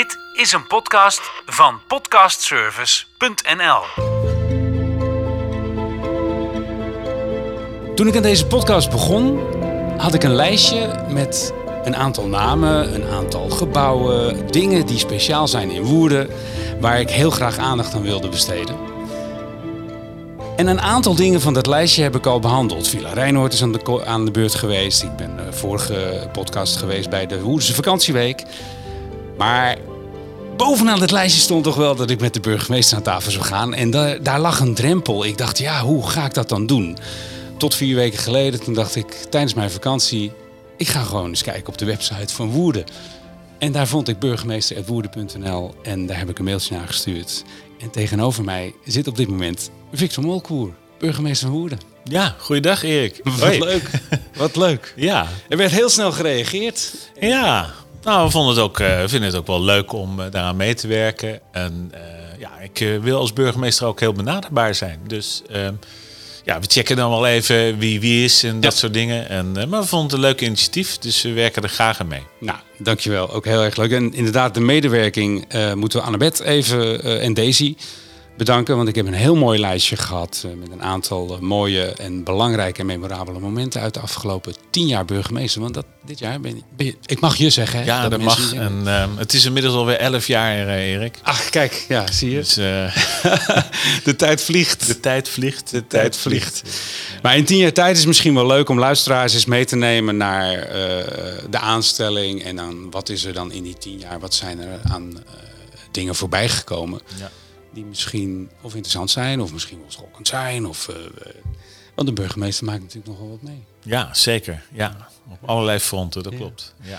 [0.00, 3.82] Dit is een podcast van podcastservice.nl.
[7.94, 9.40] Toen ik aan deze podcast begon,
[9.96, 11.52] had ik een lijstje met
[11.84, 16.28] een aantal namen, een aantal gebouwen, dingen die speciaal zijn in Woerden,
[16.80, 18.76] waar ik heel graag aandacht aan wilde besteden.
[20.56, 22.88] En een aantal dingen van dat lijstje heb ik al behandeld.
[22.88, 25.02] Villa Rijnhoort is aan de, aan de beurt geweest.
[25.02, 28.44] Ik ben uh, vorige podcast geweest bij de Woerdense vakantieweek.
[29.36, 29.76] Maar
[30.66, 33.74] bovenaan het lijstje stond toch wel dat ik met de burgemeester aan tafel zou gaan.
[33.74, 35.24] En daar, daar lag een drempel.
[35.24, 36.98] Ik dacht, ja, hoe ga ik dat dan doen?
[37.56, 40.32] Tot vier weken geleden, toen dacht ik tijdens mijn vakantie...
[40.76, 42.84] ik ga gewoon eens kijken op de website van Woerden.
[43.58, 47.44] En daar vond ik burgemeester.woerden.nl en daar heb ik een mailtje naar gestuurd.
[47.78, 51.80] En tegenover mij zit op dit moment Victor Molkoer, burgemeester van Woerden.
[52.04, 53.20] Ja, goeiedag Erik.
[53.22, 53.90] Wat leuk.
[54.36, 54.92] Wat leuk.
[54.96, 55.26] Ja.
[55.48, 56.92] Er werd heel snel gereageerd.
[57.20, 60.56] Ja, nou, we vonden het ook, uh, vinden het ook wel leuk om uh, daaraan
[60.56, 61.40] mee te werken.
[61.52, 62.00] En uh,
[62.38, 65.00] ja, ik wil als burgemeester ook heel benaderbaar zijn.
[65.06, 65.74] Dus ehm,
[66.44, 69.28] ja, we checken dan wel even wie wie is en dat soort dingen.
[69.28, 72.22] En, maar we vonden het een leuk initiatief, dus we werken er graag aan mee.
[72.40, 73.30] Nou, dankjewel.
[73.32, 73.92] Ook heel erg leuk.
[73.92, 77.76] En inderdaad, de medewerking moeten we Annabeth even en Daisy
[78.40, 78.76] bedanken.
[78.76, 82.24] Want ik heb een heel mooi lijstje gehad uh, met een aantal uh, mooie en
[82.24, 85.60] belangrijke en memorabele momenten uit de afgelopen tien jaar burgemeester.
[85.60, 87.78] Want dat, dit jaar ben, ben je, ik mag je zeggen.
[87.78, 88.54] Hè, ja, dat, dat mag.
[88.54, 91.18] En uh, het is inmiddels alweer elf jaar, Erik.
[91.22, 92.36] Ach, kijk, ja, zie je.
[92.36, 92.54] Dus,
[94.08, 94.86] de tijd vliegt.
[94.86, 95.70] De tijd vliegt.
[95.70, 96.62] De, tijd vliegt.
[97.22, 99.76] Maar in tien jaar tijd is het misschien wel leuk om luisteraars eens mee te
[99.76, 100.68] nemen naar
[101.50, 102.42] de aanstelling.
[102.42, 104.20] En dan wat is er dan in die tien jaar?
[104.20, 105.22] Wat zijn er aan
[105.90, 107.00] dingen voorbij gekomen?
[107.18, 107.30] Ja
[107.72, 110.66] die misschien of interessant zijn, of misschien wel schokkend zijn.
[110.66, 110.96] Of, uh,
[111.94, 113.64] want de burgemeester maakt natuurlijk nogal wat mee.
[113.82, 114.62] Ja, zeker.
[114.72, 116.38] Ja, op allerlei fronten, dat ja.
[116.38, 116.74] klopt.
[116.82, 116.98] Ja.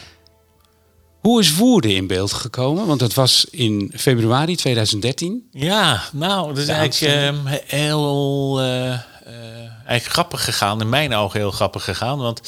[1.20, 2.88] Hoe is Woerden in beeld gekomen?
[2.88, 5.48] Want dat was in februari 2013.
[5.52, 9.00] Ja, nou, dat is eigenlijk uh, heel uh,
[9.86, 10.82] eigenlijk grappig gegaan.
[10.82, 12.18] In mijn ogen heel grappig gegaan.
[12.18, 12.42] Want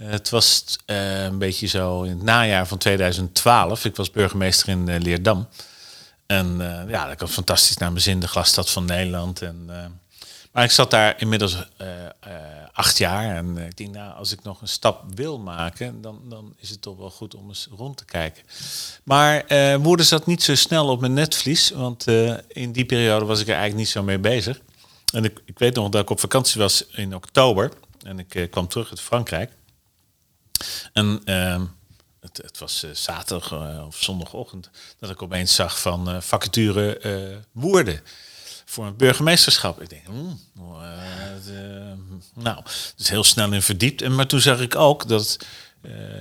[0.00, 3.84] het was een beetje zo in het najaar van 2012.
[3.84, 5.48] Ik was burgemeester in Leerdam.
[6.26, 9.42] En uh, ja, dat kwam fantastisch naar mijn zin, de glasstad van Nederland.
[9.42, 9.84] En, uh,
[10.52, 11.88] maar ik zat daar inmiddels uh,
[12.72, 13.36] acht jaar.
[13.36, 16.82] En ik denk, nou, als ik nog een stap wil maken, dan, dan is het
[16.82, 18.42] toch wel goed om eens rond te kijken.
[19.04, 19.44] Maar
[19.80, 22.06] Woerden zat niet zo snel op mijn netvlies, want
[22.48, 24.60] in die periode was ik er eigenlijk niet zo mee bezig.
[25.12, 27.72] En ik, ik weet nog dat ik op vakantie was in oktober.
[28.02, 29.52] En ik kwam terug uit Frankrijk.
[30.92, 31.64] En ehm,
[32.24, 37.42] het, het was uh, zaterdag uh, of zondagochtend, dat ik opeens zag van uh, vacature
[37.52, 38.00] Woerden
[38.64, 39.82] voor een burgemeesterschap.
[39.82, 40.40] Ik denk, mm,
[42.34, 42.62] nou,
[42.96, 44.02] dus heel snel in verdiept.
[44.02, 45.38] En, maar toen zag ik ook dat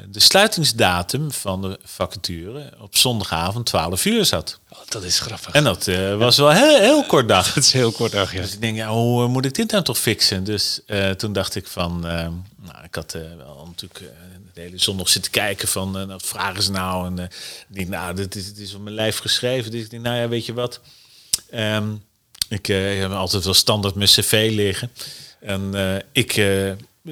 [0.09, 4.59] de sluitingsdatum van de vacature op zondagavond 12 uur zat.
[4.69, 5.53] Oh, dat is grappig.
[5.53, 5.85] En dat
[6.17, 7.47] was wel heel, heel kort dag.
[7.53, 8.41] dat is heel kort dag, ja.
[8.41, 10.43] Dus ik denk, ja, hoe moet ik dit nou toch fixen?
[10.43, 10.79] Dus
[11.17, 14.11] toen dacht ik van, nou, ik had wel natuurlijk
[14.53, 17.19] de hele zondag zitten kijken van uh, wat vragen ze nou en
[17.69, 20.17] ik denk nou dit is, dit is op mijn lijf geschreven dus ik denk nou
[20.17, 20.79] ja weet je wat
[21.53, 22.03] um,
[22.47, 24.91] ik uh, heb altijd wel standaard mijn cv liggen
[25.39, 25.73] en
[26.11, 26.33] ik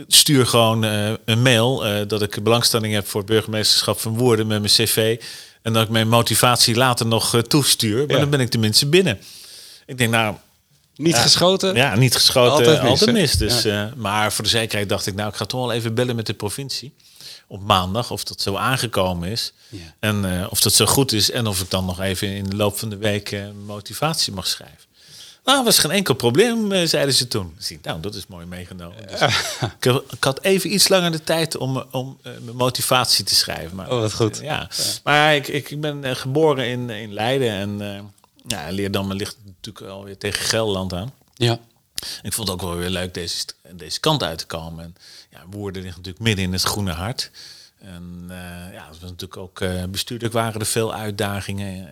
[0.07, 0.84] stuur gewoon
[1.25, 5.22] een mail dat ik belangstelling heb voor het burgemeesterschap van Woerden met mijn cv
[5.62, 8.22] en dat ik mijn motivatie later nog toestuur maar ja.
[8.22, 9.19] dan ben ik tenminste binnen
[9.85, 10.35] ik denk nou
[10.96, 11.75] niet ja, geschoten?
[11.75, 12.52] Ja, niet geschoten.
[12.52, 12.90] Altijd mis.
[12.90, 13.94] Altijd mis dus, ja.
[13.96, 16.34] maar voor de zekerheid dacht ik, nou, ik ga toch wel even bellen met de
[16.34, 16.94] provincie
[17.47, 19.53] op maandag of dat zo aangekomen is.
[20.00, 22.56] En uh, of dat zo goed is en of ik dan nog even in de
[22.56, 24.90] loop van de week uh, motivatie mag schrijven.
[25.44, 27.56] Nou, was geen enkel probleem, uh, zeiden ze toen.
[27.68, 29.07] Ik, nou, dat is mooi meegenomen.
[29.07, 29.22] Dus
[29.79, 33.75] ik, ik, had even iets langer de tijd om, om mijn motivatie te schrijven.
[33.75, 34.38] Maar, oh, wat goed.
[34.38, 34.44] ja.
[34.44, 34.69] ja.
[35.03, 38.12] Maar ik, ik ben geboren in, in Leiden en
[38.47, 41.13] ja, Leerdam ligt natuurlijk alweer tegen Gelderland aan.
[41.34, 41.59] Ja.
[42.22, 44.84] Ik vond het ook wel weer leuk deze, deze kant uit te komen.
[44.84, 44.96] En
[45.29, 47.31] ja, Woerden ligt natuurlijk midden in het groene hart.
[47.79, 51.78] En uh, ja, het was natuurlijk ook uh, bestuurlijk waren er veel uitdagingen.
[51.78, 51.90] Uh,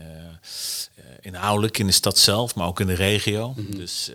[1.22, 3.48] inhoudelijk in de stad zelf, maar ook in de regio.
[3.48, 3.76] Mm -hmm.
[3.76, 4.12] Dus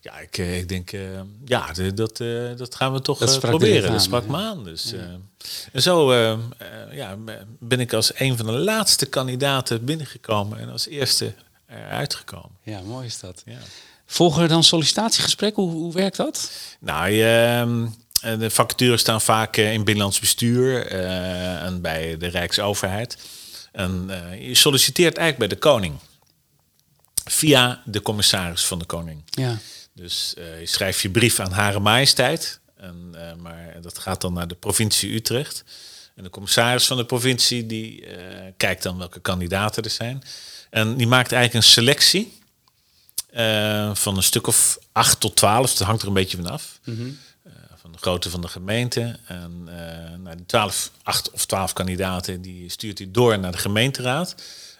[0.00, 0.90] ja, ik, ik denk,
[1.44, 2.16] ja, dat,
[2.56, 3.86] dat gaan we toch dat proberen.
[3.86, 4.64] Aan, dat sprak me aan.
[4.64, 5.18] Dus, ja.
[5.72, 6.14] en zo
[6.92, 7.16] ja,
[7.58, 11.34] ben ik als een van de laatste kandidaten binnengekomen en als eerste
[11.66, 12.56] eruit gekomen.
[12.62, 13.42] Ja, mooi is dat.
[13.44, 13.58] Ja.
[14.06, 15.62] Volgen er dan sollicitatiegesprekken?
[15.62, 16.50] Hoe, hoe werkt dat?
[16.80, 17.88] Nou, je,
[18.38, 23.18] de vacatures staan vaak in binnenlands bestuur en bij de Rijksoverheid.
[23.72, 25.98] En uh, je solliciteert eigenlijk bij de koning.
[27.24, 29.22] Via de commissaris van de koning.
[29.30, 29.58] Ja.
[29.94, 32.60] Dus uh, je schrijft je brief aan Hare Majesteit.
[32.76, 35.64] En, maar dat gaat dan naar de provincie Utrecht.
[36.14, 38.04] En de commissaris van de provincie die
[38.56, 40.22] kijkt dan welke kandidaten er zijn.
[40.70, 42.38] En die maakt eigenlijk een selectie
[43.92, 45.74] van een stuk of acht tot twaalf.
[45.74, 46.80] Dat hangt er een beetje van af.
[46.84, 47.29] Mhm van de
[48.00, 49.18] grootte van de gemeente.
[49.26, 53.58] En uh, nou, die 12, 8 of 12 kandidaten die stuurt hij door naar de
[53.58, 54.34] gemeenteraad.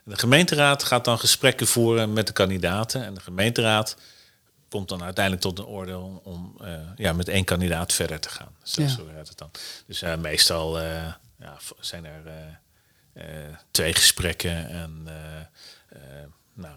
[0.04, 3.04] En de gemeenteraad gaat dan gesprekken voeren met de kandidaten.
[3.04, 3.96] En de gemeenteraad
[4.68, 8.54] komt dan uiteindelijk tot een oordeel om uh, ja, met één kandidaat verder te gaan.
[8.62, 8.88] Zo, ja.
[8.88, 9.50] zo werkt het dan.
[9.86, 12.22] Dus uh, meestal ja, zijn er
[13.70, 15.08] twee gesprekken en
[16.54, 16.76] nou,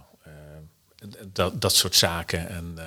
[1.33, 2.49] dat, dat soort zaken.
[2.49, 2.77] En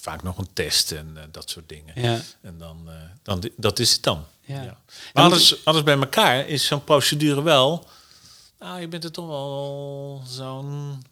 [0.00, 2.02] vaak nog een test en uh, dat soort dingen.
[2.02, 2.20] Ja.
[2.40, 4.24] En dan, uh, dan, dat is het dan.
[4.44, 4.62] Ja.
[4.62, 4.78] ja.
[5.12, 7.86] Maar alles, alles bij elkaar is zo'n procedure wel.
[8.58, 11.02] Nou, je bent er toch wel zo'n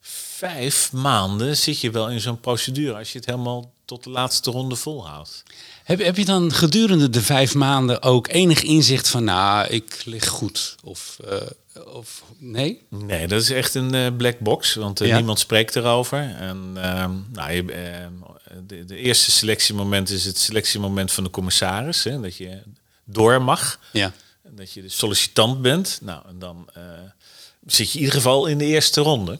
[0.00, 4.50] vijf maanden zit je wel in zo'n procedure als je het helemaal tot de laatste
[4.50, 5.42] ronde volhoudt.
[5.84, 10.28] Heb, heb je dan gedurende de vijf maanden ook enig inzicht van, nou, ik lig
[10.28, 10.76] goed?
[10.84, 11.36] Of, uh,
[11.74, 12.86] of nee?
[12.88, 16.18] Nee, dat is echt een uh, black box, want uh, niemand spreekt erover.
[16.18, 18.12] En ehm, nou, je, ehm,
[18.66, 22.62] de, de, eerste selectiemoment is het selectiemoment van de commissaris, hè, dat je
[23.04, 23.80] door mag.
[23.92, 24.12] Ja.
[24.42, 25.98] Dat je de sollicitant bent.
[26.02, 26.68] Nou, en dan
[27.66, 29.38] zit je in ieder geval in de eerste ronde.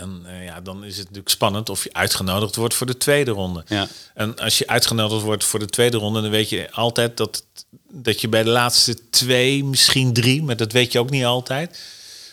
[0.00, 3.30] En uh, ja, dan is het natuurlijk spannend of je uitgenodigd wordt voor de tweede
[3.30, 3.64] ronde.
[3.66, 3.88] Ja.
[4.14, 7.44] En als je uitgenodigd wordt voor de tweede ronde, dan weet je altijd dat,
[7.90, 11.78] dat je bij de laatste twee, misschien drie, maar dat weet je ook niet altijd.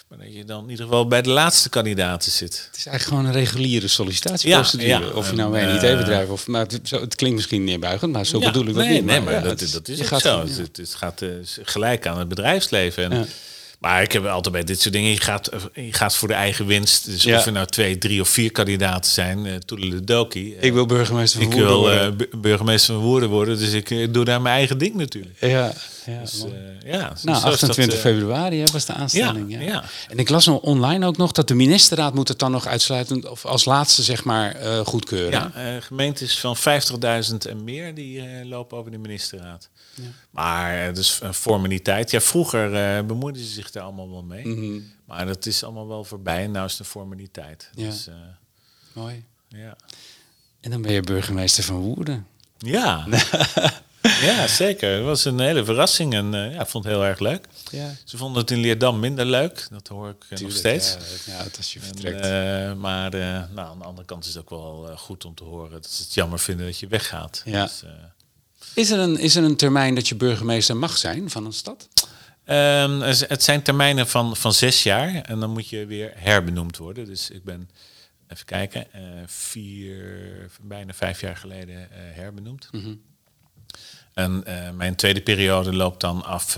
[0.09, 2.65] Maar dat je dan in ieder geval bij de laatste kandidaten zit.
[2.67, 5.05] Het is eigenlijk gewoon een reguliere sollicitatieprocedure.
[5.05, 6.47] Ja, of je nou bij een IT-bedrijf of...
[6.47, 9.05] Maar het, zo, het klinkt misschien neerbuigend, maar zo bedoel ik dat nee, niet.
[9.05, 10.39] Nee, maar, dat, dat, is gaat, zo.
[10.39, 13.11] Het, het, gaat uh, gelijk aan het bedrijfsleven.
[13.11, 13.27] En
[13.79, 16.65] maar ik heb altijd bij dit soort dingen, je gaat, je gaat voor de eigen
[16.65, 17.05] winst.
[17.05, 20.55] Dus of er nou twee, drie of vier kandidaten zijn, uh, toedeledokie.
[20.55, 22.07] Uh, ik wil burgemeester van Woerden worden.
[22.07, 25.35] Ik wil uh, burgemeester van Woerden worden, dus ik doe daar mijn eigen ding natuurlijk.
[25.39, 25.73] Ja,
[26.09, 26.45] ja, dus,
[26.85, 29.51] ja nou, 28 dat, februari hè, was de aanstelling.
[29.51, 29.83] Ja, ja.
[30.07, 33.31] En ik las nog online ook nog dat de ministerraad moet het dan nog uitsluiten,
[33.31, 35.51] of als laatste zeg maar goedkeuren.
[35.53, 39.69] Ja, gemeentes van 50.000 en meer, die lopen over de ministerraad.
[39.93, 40.03] Ja.
[40.29, 42.11] Maar het is een formaliteit.
[42.11, 44.47] Ja, vroeger bemoeiden ze zich daar allemaal wel mee.
[44.47, 44.79] Mhm.
[45.05, 46.43] Maar dat is allemaal wel voorbij.
[46.43, 47.69] En nu is het een formaliteit.
[47.75, 47.85] Ja.
[47.85, 48.09] Dus,
[48.93, 49.23] Mooi.
[49.47, 49.75] Ja.
[50.61, 52.27] En dan ben je burgemeester van Woerden.
[52.57, 53.05] Ja.
[54.01, 54.95] ja, zeker.
[54.95, 57.47] Het was een hele verrassing en uh, ja, ik vond het heel erg leuk.
[57.71, 57.95] Ja.
[58.03, 59.67] Ze vonden het in Leerdam minder leuk.
[59.71, 60.97] Dat hoor ik nog steeds.
[61.25, 62.21] Ja, ja, als je vertrekt.
[62.21, 65.71] En, maar nou, aan de andere kant is het ook wel goed om te horen
[65.71, 67.41] dat ze het jammer vinden dat je weggaat.
[67.45, 67.63] Ja.
[67.63, 67.83] Dus,
[68.73, 71.87] is er, een, is er een termijn dat je burgemeester mag zijn van een stad?
[72.45, 77.05] Um, het zijn termijnen van, van zes jaar en dan moet je weer herbenoemd worden.
[77.05, 77.69] Dus ik ben,
[78.27, 78.87] even kijken,
[79.25, 82.67] vier, bijna vijf jaar geleden herbenoemd.
[82.71, 82.93] Mhm.
[84.19, 86.57] En uh, mijn tweede periode loopt dan af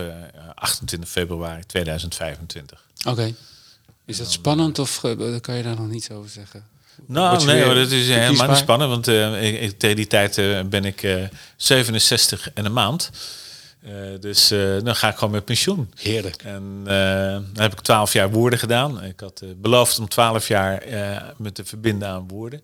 [0.55, 2.85] 28 februari 2025.
[3.05, 3.33] Oké.
[4.05, 5.01] Is dat spannend of
[5.41, 6.63] kan je daar nog niets over zeggen?
[7.05, 8.89] Nou, nee, hoor, dat is helemaal niet spannend.
[8.89, 9.07] Want
[9.41, 10.35] ik, tegen die tijd
[10.69, 11.23] ben ik uh,
[11.55, 13.09] 67 en een maand.
[14.19, 14.47] dus
[14.83, 15.91] dan ga ik gewoon met pensioen.
[15.95, 16.43] Heerlijk.
[16.43, 19.03] En dan heb ik 12 jaar woorden gedaan.
[19.03, 20.83] Ik had beloofd om 12 jaar
[21.37, 22.61] me te verbinden aan woorden.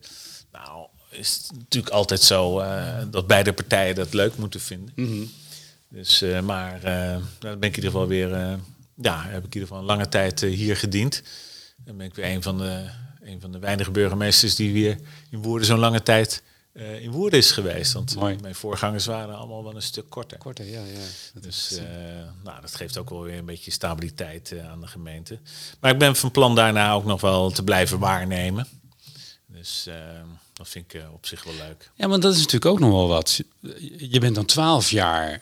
[1.18, 2.64] Nou, is het natuurlijk altijd zo
[3.10, 4.94] dat beide partijen dat leuk moeten vinden.
[4.96, 5.31] Mm -hmm.
[5.90, 6.81] Dus, maar
[7.40, 8.30] dan ben ik in ieder geval weer,
[9.02, 11.24] ja, heb ik in ieder geval een lange tijd hier gediend.
[11.86, 12.89] Dan ben ik weer een van de
[13.27, 14.98] een van de weinige burgemeesters die weer
[15.30, 17.94] in Woerden zo'n lange tijd uh, in Woerden is geweest.
[17.94, 18.38] Want Mooi.
[18.41, 20.38] mijn voorgangers waren allemaal wel een stuk korter.
[20.38, 20.80] Korter, ja.
[20.80, 21.00] ja.
[21.34, 21.84] Dat dus uh,
[22.44, 25.39] nou, dat geeft ook wel weer een beetje stabiliteit uh, aan de gemeente.
[25.80, 28.68] Maar ik ben van plan daarna ook nog wel te blijven waarnemen.
[29.58, 29.88] Dus
[30.54, 31.90] dat vind ik op zich wel leuk.
[31.96, 33.42] Ja, want dat is natuurlijk ook nog wel wat.
[33.98, 35.42] Je bent dan twaalf jaar.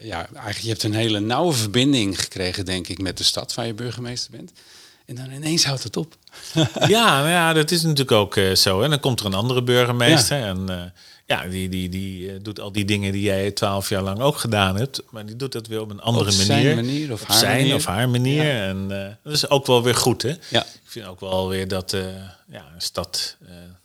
[0.00, 3.66] ja, eigenlijk je hebt een hele nauwe verbinding gekregen, denk ik, met de stad waar
[3.66, 4.52] je burgemeester bent.
[5.06, 6.16] En dan ineens houdt het op.
[6.86, 8.80] ja, ja, dat is natuurlijk ook uh, zo.
[8.82, 10.38] En dan komt er een andere burgemeester.
[10.38, 10.46] Ja.
[10.46, 10.92] En
[11.30, 14.36] ja, die, die, die uh, doet al die dingen die jij twaalf jaar lang ook
[14.36, 15.02] gedaan hebt.
[15.10, 16.46] Maar die doet dat weer op een andere op manier.
[16.46, 17.74] Zijn manier of op haar zijn manier.
[17.74, 18.44] of haar manier.
[18.44, 18.66] Ja.
[18.68, 18.88] En
[19.22, 20.34] dat is ook wel weer goed, hè?
[20.48, 20.62] Ja.
[20.62, 21.90] Ik vind ook wel weer dat
[22.48, 23.36] ja, een stad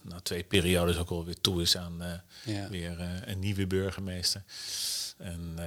[0.01, 2.67] na twee periodes ook wel weer toe is aan ja.
[2.69, 4.43] weer een nieuwe burgemeester.
[5.17, 5.57] En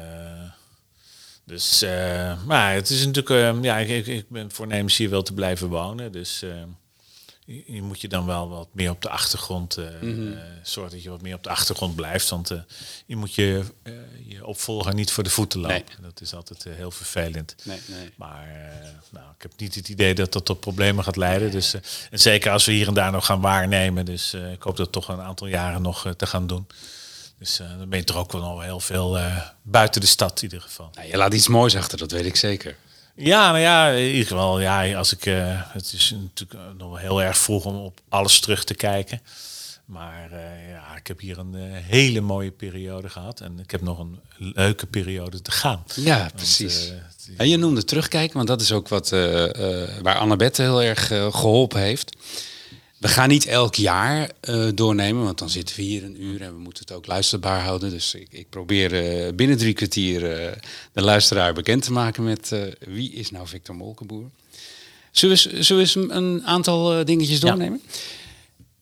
[1.49, 5.33] dus, uh, maar het is natuurlijk, uh, ja, ik, ik ben voornemens hier wel te
[5.33, 6.13] blijven wonen.
[6.13, 6.53] Dus uh,
[7.49, 10.39] je, moet je dan wel wat meer op de achtergrond, mm -hmm.
[10.63, 12.29] zorgen dat je wat meer op de achtergrond blijft.
[12.29, 12.53] Want
[13.07, 13.65] je moet je,
[14.27, 15.77] je opvolger niet voor de voeten lopen.
[15.77, 16.01] Nee.
[16.01, 17.55] Dat is altijd heel vervelend.
[17.63, 18.11] Nee, nee.
[18.17, 18.47] Maar
[19.11, 21.51] nou, ik heb niet het idee dat dat tot problemen gaat leiden.
[21.51, 21.75] Dus,
[22.11, 24.05] en zeker als we hier en daar nog gaan waarnemen.
[24.05, 26.67] Dus ik hoop dat toch een aantal jaren nog te gaan doen.
[27.39, 29.19] Dus dan ben je toch ook wel heel veel
[29.63, 30.91] buiten de stad in ieder geval.
[30.95, 32.77] Nou, je laat iets moois achter, dat weet ik zeker.
[33.19, 35.25] Ja, nou ja, in ieder geval, ja, als ik,
[35.73, 39.21] het is natuurlijk nog wel heel erg vroeg om op alles terug te kijken.
[39.85, 43.41] Maar uh, ja, ik heb hier een uh, hele mooie periode gehad.
[43.41, 45.85] En ik heb nog een leuke periode te gaan.
[45.95, 46.93] Ja, precies.
[47.37, 49.09] En je noemde terugkijken, want dat is ook wat
[50.03, 52.17] waar Annabette heel erg geholpen heeft.
[52.99, 54.31] We gaan niet elk jaar
[54.75, 57.91] doornemen, want dan zitten we hier een uur en we moeten het ook luisterbaar houden.
[57.91, 58.91] Dus ik, ik probeer
[59.35, 60.21] binnen drie kwartier
[60.93, 64.31] de luisteraar bekend te maken met wie is nou Victor Molkenboer.
[65.11, 67.81] Zullen we, zullen we eens een aantal dingetjes doornemen?
[67.87, 67.93] Ja.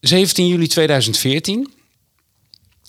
[0.00, 1.72] 17 juli 2014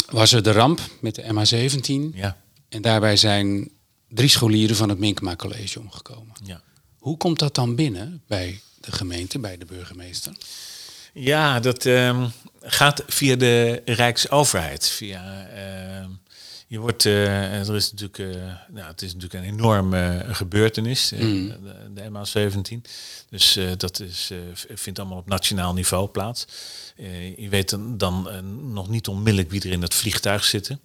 [0.09, 2.15] was er de ramp met de MH17.
[2.15, 2.37] Ja.
[2.69, 3.69] En daarbij zijn
[4.09, 6.35] drie scholieren van het Minkema College omgekomen.
[6.43, 6.61] Ja.
[6.97, 10.33] Hoe komt dat dan binnen bij de gemeente, bij de burgemeester?
[11.19, 12.31] Ja, dat um,
[12.61, 14.89] gaat via de Rijksoverheid.
[14.89, 16.05] Via, uh,
[16.67, 21.47] je wordt, uh, er is natuurlijk, uh, nou, het is natuurlijk een enorme gebeurtenis, mm.
[21.47, 22.91] de, de MH17.
[23.29, 24.31] Dus dat is,
[24.73, 26.45] vindt allemaal op nationaal niveau plaats.
[27.37, 28.29] Je weet dan, dan
[28.73, 30.79] nog niet onmiddellijk wie er in het vliegtuig zitten.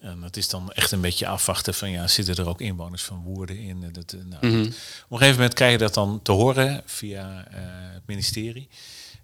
[0.00, 3.22] En het is dan echt een beetje afwachten van ja, zitten er ook inwoners van
[3.22, 3.82] Woerden in?
[3.82, 4.66] Eh, dat, nou, mm -hmm.
[4.66, 8.68] Op een gegeven moment krijg je dat dan te horen via het ministerie.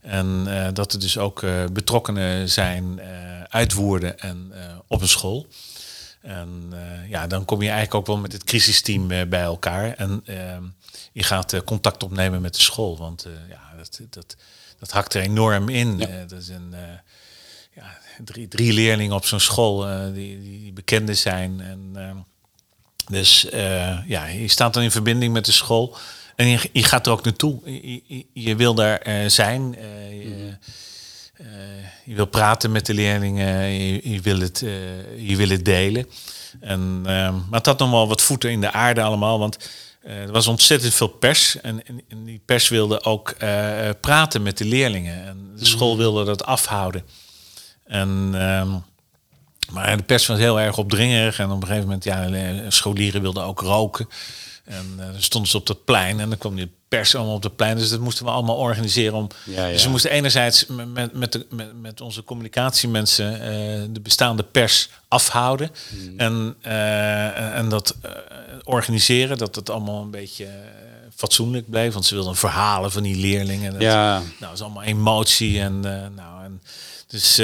[0.04, 3.00] En dat er dus ook betrokkenen zijn
[3.48, 4.52] uit Woerden en
[4.86, 5.46] op een school.
[6.22, 6.72] En
[7.08, 9.94] ja, dan kom je eigenlijk ook wel met het crisisteam bij elkaar.
[9.94, 10.24] En
[11.12, 12.98] je gaat contact opnemen met de school.
[12.98, 14.36] Want ja, dat, dat,
[14.78, 15.98] dat hakt er enorm in.
[15.98, 16.24] Ja.
[16.24, 16.74] Dat is een,
[17.74, 21.60] ja, drie, drie leerlingen op zo'n school die, die, bekende zijn.
[21.60, 22.26] En,
[23.10, 23.46] dus
[24.06, 25.96] ja, je staat dan in verbinding met de school.
[26.36, 27.60] En je, je gaat er ook naartoe.
[27.64, 29.76] Je, je, je wil daar zijn.
[30.10, 30.56] Je,
[31.36, 31.46] mhm.
[32.04, 33.70] je, wil praten met de leerlingen.
[34.10, 34.58] Je, wil, het,
[35.16, 36.06] je wil het delen.
[36.60, 39.38] En, ehm, maar het had nog wel wat voeten in de aarde allemaal.
[39.38, 39.70] Want
[40.02, 43.36] er was ontzettend veel pers en, en, en die pers wilde ook
[44.00, 45.26] praten met de leerlingen.
[45.26, 45.98] En de school mhm.
[45.98, 47.04] wilde dat afhouden.
[47.84, 48.82] En, um,
[49.70, 53.44] maar de pers was heel erg opdringerig en op een gegeven moment, ja, scholieren wilden
[53.44, 54.08] ook roken.
[54.64, 57.42] En uh, dan stonden ze op dat plein en dan kwam die pers allemaal op
[57.42, 57.76] het plein.
[57.76, 59.14] Dus dat moesten we allemaal organiseren.
[59.14, 59.72] Om, ja, ja.
[59.72, 63.40] Dus we moesten enerzijds met, met, de, met, met onze communicatiemensen uh,
[63.90, 65.70] de bestaande pers afhouden.
[65.90, 66.18] Hmm.
[66.18, 67.96] En, uh, en dat
[68.64, 70.48] organiseren, dat het allemaal een beetje
[71.14, 71.92] fatsoenlijk bleef.
[71.92, 73.72] Want ze wilden verhalen van die leerlingen.
[73.72, 74.18] Dat, ja.
[74.18, 75.60] Nou, dat is allemaal emotie.
[75.60, 75.80] En,
[76.14, 76.62] nou, en
[77.06, 77.36] dus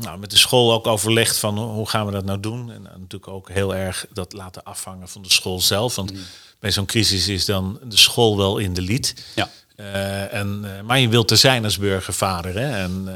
[0.00, 2.72] nou, met de school ook overlegd van hoe gaan we dat nou doen.
[2.72, 5.94] En natuurlijk ook heel erg dat laten afhangen van de school zelf.
[5.96, 6.10] Want...
[6.10, 6.20] Hmm
[6.62, 9.14] bij zo'n crisis is dan de school wel in de lied.
[9.34, 9.50] Ja.
[9.76, 12.54] Uh, en, uh, maar je wilt er zijn als burgervader.
[12.54, 12.82] Hè?
[12.82, 13.12] En uh,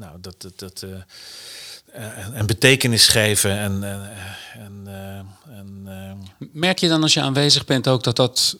[0.00, 0.86] nou, dat, dat, dat
[2.34, 3.58] en betekenis geven.
[3.58, 3.84] En,
[4.54, 4.86] en,
[5.56, 5.78] en
[6.52, 8.58] Merk je dan als je aanwezig bent ook dat dat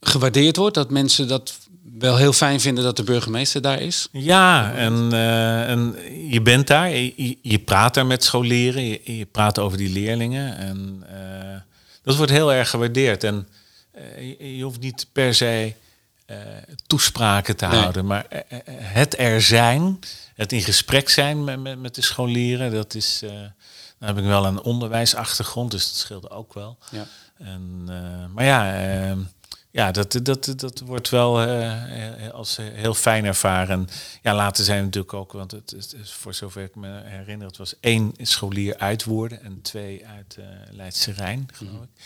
[0.00, 0.74] gewaardeerd wordt?
[0.74, 1.58] Dat mensen dat
[1.98, 4.08] wel heel fijn vinden dat de burgemeester daar is?
[4.12, 5.12] Ja, en,
[5.66, 5.96] en
[6.28, 10.56] je bent daar, je, je praat daar met scholieren, je, je praat over die leerlingen.
[10.56, 11.04] En
[12.02, 13.24] dat wordt heel erg gewaardeerd.
[13.24, 13.48] En
[13.96, 15.74] uh, je, hoeft niet per se
[16.26, 16.36] uh,
[16.86, 17.78] toespraken te nee.
[17.80, 19.98] houden, maar uh, het er zijn,
[20.34, 23.18] het in gesprek zijn met, met, met de scholieren, dat is.
[23.98, 26.78] dan heb ik wel een onderwijsachtergrond, dus dat scheelde ook wel.
[26.90, 27.06] Ja.
[27.38, 27.84] En,
[28.34, 29.18] maar ja, ehm,
[29.72, 33.88] ja, dat, dat, dat wordt wel uh, als heel fijn ervaren.
[34.22, 37.80] Ja, later zijn natuurlijk ook, want het is, voor zover ik me herinner, het was
[37.80, 42.04] één scholier uit Woerden en twee uit uh, Leidse Rijn, geloof ik.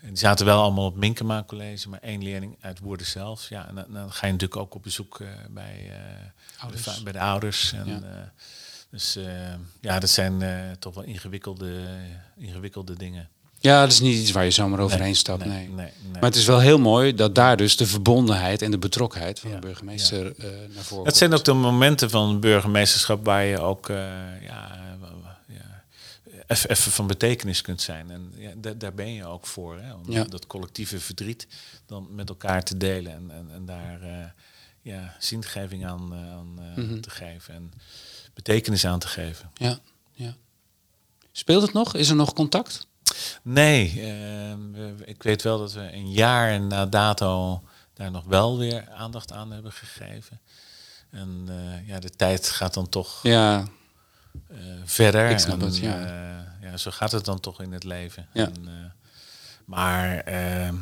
[0.00, 3.48] En die zaten wel allemaal op Minkema College, maar één leerling uit Woerden zelf.
[3.48, 5.90] Ja, en dan, dan ga je natuurlijk ook op bezoek uh, bij,
[6.70, 7.72] de, bij de ouders.
[7.72, 8.32] En, ja.
[8.90, 9.18] dus
[9.80, 10.42] ja, dat zijn
[10.78, 11.80] toch wel ingewikkelde,
[12.36, 13.28] ingewikkelde dingen.
[13.62, 15.44] Ja, dat is niet iets waar je zomaar overheen nee, stapt.
[15.44, 15.90] Nee, nee.
[16.12, 19.50] Maar het is wel heel mooi dat daar dus de verbondenheid en de betrokkenheid van
[19.50, 20.44] ja, de burgemeester ja.
[20.44, 23.96] uh, naar voren Het zijn ook de momenten van burgemeesterschap waar je ook uh,
[24.42, 24.82] ja,
[26.46, 28.10] even van betekenis kunt zijn.
[28.10, 29.78] En ja, daar ben je ook voor.
[29.78, 31.46] Hè, om dat collectieve verdriet
[31.86, 34.24] dan met elkaar te delen en, en, en daar uh,
[34.82, 37.00] ja, zingeving aan, aan mm -hmm.
[37.00, 37.72] te geven en
[38.34, 39.50] betekenis aan te geven.
[39.54, 39.78] Ja,
[40.12, 40.36] ja.
[41.32, 41.94] Speelt het nog?
[41.94, 42.86] Is er nog contact?
[43.42, 47.62] Nee, uh, ik weet wel dat we een jaar na dato
[47.94, 50.40] daar nog wel weer aandacht aan hebben gegeven.
[51.10, 53.64] En uh, ja, de tijd gaat dan toch ja.
[54.50, 55.30] uh, verder.
[55.30, 56.04] Ik snap en, het, ja.
[56.04, 56.76] Eh, ja.
[56.76, 58.26] Zo gaat het dan toch in het leven.
[58.32, 58.44] Ja.
[58.44, 58.94] En,
[59.64, 60.74] maar ehm,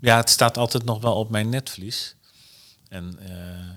[0.00, 2.14] ja, het staat altijd nog wel op mijn netvlies.
[2.88, 3.18] En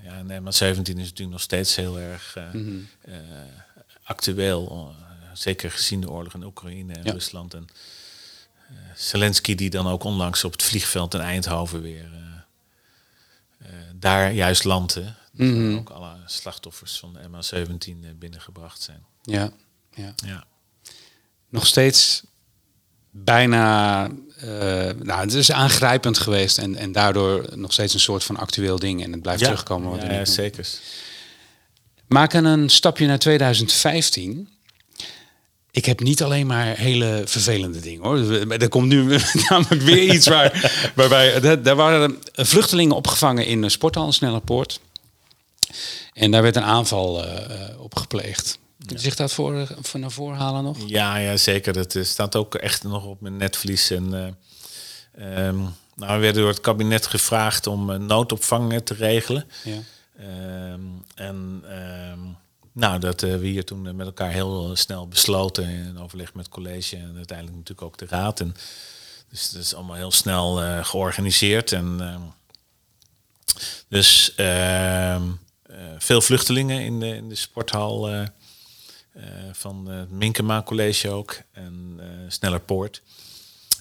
[0.04, 2.88] ja, nee, maar 17 is natuurlijk nog steeds heel erg mm -hmm
[4.04, 4.96] actueel.
[5.34, 7.54] Zeker gezien de oorlog in Oekraïne en Rusland.
[7.54, 7.68] En
[8.96, 12.12] Zelensky die dan ook onlangs op het vliegveld in Eindhoven weer
[14.04, 15.14] daar juist landde.
[15.32, 19.04] Mm Ook alle slachtoffers van de MH17 binnengebracht zijn.
[19.22, 19.52] Ja,
[19.94, 20.14] ja.
[20.26, 20.44] ja.
[21.50, 22.24] Nog steeds
[23.10, 24.50] bijna, uh,
[25.00, 29.04] nou, het is aangrijpend geweest en, en daardoor nog steeds een soort van actueel ding
[29.04, 29.90] en het blijft terugkomen.
[29.90, 30.70] Wat ja, ja zeker.
[32.08, 34.50] Maken een stapje naar 2015.
[35.74, 38.18] Ik heb niet alleen maar hele vervelende dingen hoor.
[38.52, 44.12] Er komt nu namelijk weer iets waar, waarbij daar waren vluchtelingen opgevangen in een sporthal
[44.12, 44.80] Snellerpoort.
[46.14, 47.32] En daar werd een aanval uh,
[47.78, 48.60] op gepleegd.
[48.78, 50.78] Je zich dat voor, voor naar voren halen nog?
[50.86, 51.74] Ja, ja zeker.
[51.74, 53.90] Dat staat ook echt nog op mijn netvlies.
[53.90, 54.36] En,
[55.18, 59.48] uh, um, nou, we werden door het kabinet gevraagd om uh, noodopvang te regelen.
[59.64, 59.78] Ja.
[60.74, 61.64] Um, en
[62.12, 62.38] um,
[62.74, 66.96] nou, dat we hier toen met elkaar heel snel besloten in overleg met het college
[66.96, 68.40] en uiteindelijk natuurlijk ook de raad.
[68.40, 68.56] En,
[69.30, 71.72] dus dat is allemaal heel snel georganiseerd.
[71.72, 72.00] En,
[73.88, 74.34] dus
[75.98, 78.28] veel vluchtelingen in de, in de sporthal
[79.52, 83.02] van het Minkema College ook en Snellerpoort.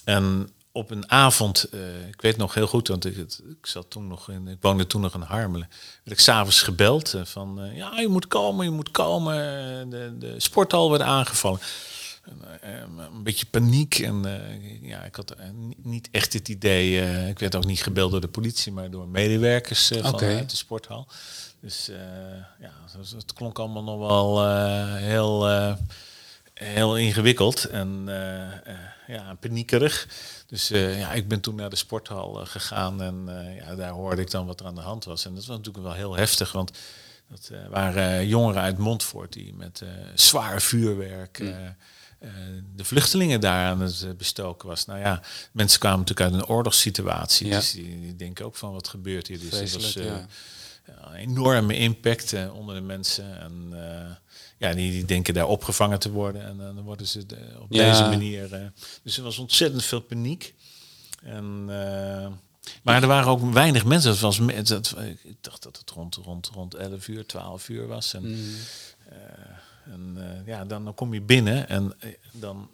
[0.05, 4.07] En op een avond, uh, ik weet nog heel goed, want ik, ik zat toen
[4.07, 5.69] nog in, ik woonde toen nog in Harmelen,
[6.05, 9.35] werd ik s'avonds gebeld van, ja, je moet komen, je moet komen,
[9.91, 11.61] de, de sporthal werd aangevallen.
[12.61, 14.25] een beetje paniek en
[14.83, 15.37] ja, ik had
[15.77, 19.89] niet echt het idee, ik werd ook niet gebeld door de politie, maar door medewerkers
[19.89, 21.07] vanuit de sporthal.
[21.61, 21.91] Dus
[22.61, 22.73] ja,
[23.17, 24.47] het klonk allemaal nog wel
[24.97, 25.47] heel,
[26.55, 28.05] heel ingewikkeld en
[29.07, 30.09] ja, paniekerig.
[30.47, 34.47] Dus ja, ik ben toen naar de sporthal gegaan en ja, daar hoorde ik dan
[34.47, 35.25] wat er aan de hand was.
[35.25, 36.71] En dat was natuurlijk wel heel heftig, want
[37.29, 39.83] dat waren jongeren uit Montfort die met
[40.15, 41.39] zwaar vuurwerk...
[41.39, 41.77] Mm.
[42.77, 44.85] de vluchtelingen daar aan het bestoken was.
[44.85, 47.47] Nou ja, mensen kwamen natuurlijk uit een oorlogssituatie.
[47.47, 47.57] Ja.
[47.57, 49.39] Dus die, die, denken ook van wat gebeurt hier.
[49.39, 50.27] Dus was, ja
[50.85, 53.41] een enorme impact uh, onder de mensen.
[53.41, 54.11] En uh,
[54.63, 56.45] ja, die, die, denken daar opgevangen te worden.
[56.45, 58.53] En dan worden ze de, op deze manier.
[58.53, 58.67] Uh,
[59.03, 60.55] dus er was ontzettend veel paniek.
[61.23, 61.65] En,
[62.83, 64.11] maar er waren ook weinig mensen.
[64.11, 68.15] Dat was, dat, ik dacht dat het rond, rond, rond 11 uur, 12 uur was.
[68.15, 68.55] En, mm.
[69.85, 71.93] en ja, dan, kom je binnen en
[72.33, 72.69] dan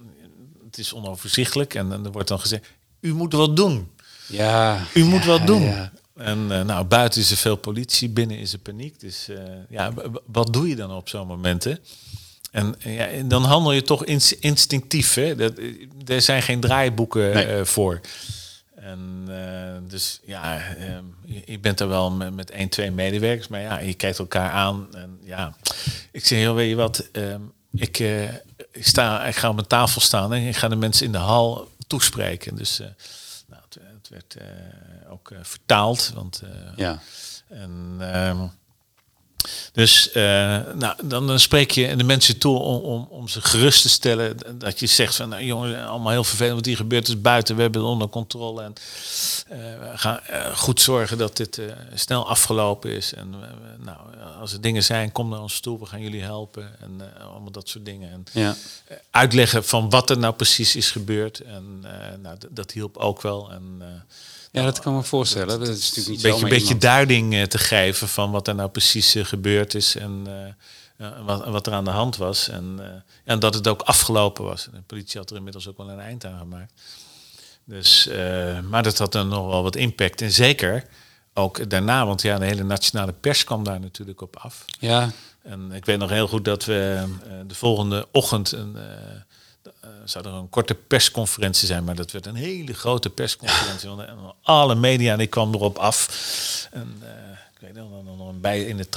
[0.64, 1.74] het is onoverzichtelijk.
[1.74, 2.66] En, en er wordt dan gezegd,
[3.00, 3.90] u moet wat doen.
[4.26, 5.62] Ja, u moet wat doen.
[5.62, 5.92] Ja.
[6.18, 9.00] En uh, nou, buiten is er veel politie, binnen is er paniek.
[9.00, 9.92] Dus uh, ja,
[10.26, 11.78] wat doe je dan op zo'n momenten?
[12.50, 14.04] En ja, dan handel je toch
[14.40, 15.14] instinctief.
[15.14, 15.36] Hè?
[15.36, 15.52] Dat,
[16.06, 17.64] er zijn geen draaiboeken nee.
[17.64, 18.00] voor.
[18.74, 19.28] En
[19.88, 20.62] dus ja,
[21.24, 24.50] je, je, bent er wel met, met één, twee medewerkers, maar ja, je kijkt elkaar
[24.50, 24.94] aan.
[24.94, 25.56] En ja,
[26.12, 27.08] ik zeg heel, weet je wat,
[27.72, 27.98] ik,
[28.72, 31.18] ik, sta, ik ga op mijn tafel staan en ik ga de mensen in de
[31.18, 32.56] hal toespreken.
[32.56, 32.78] Dus
[33.48, 34.36] nou, het, het werd
[35.10, 36.12] ook uh, vertaald.
[36.14, 37.00] Want, uh, ja.
[37.48, 38.46] En, ehm,
[39.72, 40.22] dus uh,
[40.74, 44.36] nou, dan, dan, spreek je de mensen toe om, om, om, ze gerust te stellen.
[44.58, 47.56] Dat je zegt van nou, jongen, allemaal heel vervelend wat hier gebeurt is buiten.
[47.56, 48.62] We hebben het onder controle.
[48.62, 48.72] En
[49.80, 50.20] we gaan
[50.54, 51.60] goed zorgen dat dit
[51.94, 53.14] snel afgelopen is.
[53.14, 53.34] En
[53.78, 53.98] nou,
[54.40, 55.78] als er dingen zijn, kom naar ons toe.
[55.78, 56.80] We gaan jullie helpen.
[56.80, 58.10] En allemaal dat soort dingen.
[58.10, 58.56] En ja.
[59.10, 61.40] uitleggen van wat er nou precies is gebeurd.
[61.40, 61.84] En
[62.22, 63.52] nou, dat hielp ook wel.
[63.52, 63.82] En
[64.50, 65.58] ja, dat kan me voorstellen.
[65.58, 68.54] Dat is natuurlijk niet een beetje, een beetje duiding eh, te geven van wat er
[68.54, 70.24] nou precies uh, gebeurd is en
[70.98, 72.48] uh, wat, wat, er aan de hand was.
[72.48, 72.80] En,
[73.24, 74.64] en dat het ook afgelopen was.
[74.64, 76.72] de politie had er inmiddels ook wel een eind aan gemaakt.
[77.64, 78.08] Dus,
[78.68, 80.20] maar dat had dan nog wel wat impact.
[80.20, 80.84] En zeker
[81.34, 84.64] ook daarna, want ja, de hele nationale pers kwam daar natuurlijk op af.
[84.78, 85.10] Ja.
[85.42, 87.04] En ik weet nog heel goed dat we
[87.46, 88.76] de volgende ochtend een
[89.66, 93.88] uh, zou er een korte persconferentie zijn, maar dat werd een hele grote persconferentie.
[93.88, 96.68] Want alle media die kwam erop af.
[96.70, 97.08] En, uh,
[97.54, 98.88] ik weet nog, nog bij in de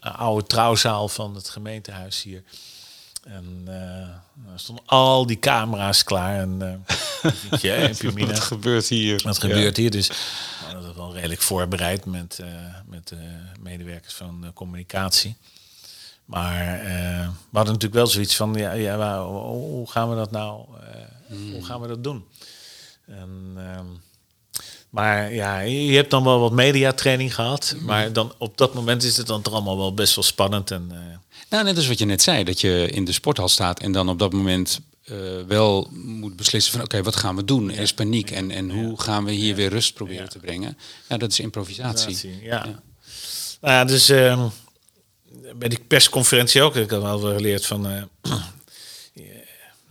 [0.00, 2.42] oude trouwzaal van het gemeentehuis hier.
[3.22, 6.40] En uh, stonden al die camera's klaar.
[6.40, 6.58] En
[7.22, 9.20] uh, je, wat gebeurt hier?
[9.24, 9.90] Wat gebeurt hier?
[9.90, 10.10] Dus
[10.60, 12.38] nou, dat was wel redelijk voorbereid met,
[12.86, 13.12] met
[13.60, 15.36] medewerkers van communicatie.
[16.32, 20.64] Maar uh, we hadden natuurlijk wel zoiets van, ja, ja hoe gaan we dat nou,
[21.30, 21.52] uh, mm.
[21.52, 22.24] hoe gaan we dat doen?
[23.06, 23.80] En, uh,
[24.90, 27.84] maar ja, je hebt dan wel wat mediatraining gehad, mm.
[27.84, 30.70] maar dan op dat moment is het dan toch allemaal wel best wel spannend.
[30.70, 30.98] En, uh,
[31.50, 34.08] nou, net als wat je net zei, dat je in de sporthal staat en dan
[34.08, 34.80] op dat moment
[35.46, 37.70] wel moet beslissen van oké, wat gaan we doen?
[37.70, 40.78] Er is paniek en, en hoe gaan we hier weer rust proberen te brengen?
[41.08, 42.38] Ja, dat is improvisatie.
[42.42, 42.64] ja.
[42.66, 42.82] ja.
[43.60, 44.48] Nou ja, dus ehm,
[45.54, 46.76] bij die persconferentie ook.
[46.76, 47.86] Ik had wel geleerd van.
[47.88, 48.02] eh,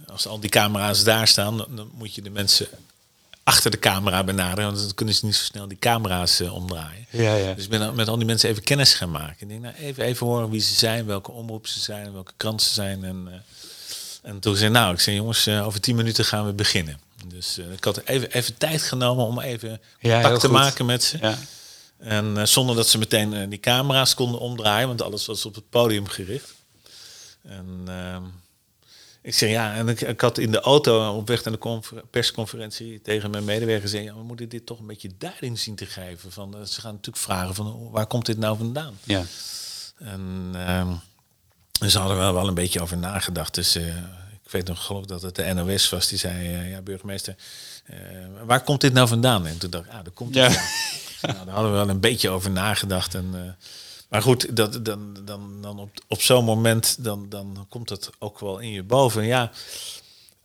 [0.07, 2.67] als al die camera's daar staan, dan, dan moet je de mensen
[3.43, 4.65] achter de camera benaderen.
[4.71, 7.05] Want dan kunnen ze niet zo snel die camera's eh, omdraaien.
[7.09, 7.53] Ja, ja.
[7.53, 9.35] Dus ik ben met al die mensen even kennis gaan maken.
[9.39, 12.61] Ik denk, nou, even, even horen wie ze zijn, welke omroep ze zijn, welke krant
[12.61, 13.03] ze zijn.
[13.03, 16.53] En, eh, en toen zei ik, nou, ik zei, jongens, over tien minuten gaan we
[16.53, 16.99] beginnen.
[17.27, 20.55] Dus ik had even, even tijd genomen om even Ja, contact te goed.
[20.55, 21.17] maken met ze.
[21.21, 21.37] Ja.
[22.01, 25.55] En eh, zonder dat ze meteen eh, die camera's konden omdraaien, want alles was op
[25.55, 26.53] het podium gericht.
[27.43, 28.23] En ehm,
[29.21, 32.03] ik zei ja, en ik, ik had in de auto op weg naar de confer-
[32.09, 35.85] persconferentie tegen mijn medewerker gezegd, ja, we moeten dit toch een beetje duiding zien te
[35.85, 36.31] geven.
[36.31, 38.97] Van, eh, ze gaan natuurlijk vragen van hoe- waar komt dit nou vandaan?
[39.03, 39.23] ja.
[39.97, 40.91] En ehm
[41.79, 43.53] dus hadden we er wel een beetje over nagedacht.
[43.53, 43.75] Dus
[44.43, 47.35] ik weet nog, geloof dat het de NOS was, die zei, ja burgemeester,
[48.45, 49.45] waar komt dit nou vandaan?
[49.47, 50.61] En toen dacht ik, ah, daar komt het Ja.
[51.33, 53.15] Nou, daar hadden we wel een beetje over nagedacht.
[53.15, 53.65] En, eh,
[54.09, 58.39] maar goed, dat, dan, dan, dan op, op zo'n moment, dan, dan komt het ook
[58.39, 59.25] wel in je boven.
[59.25, 59.51] Ja,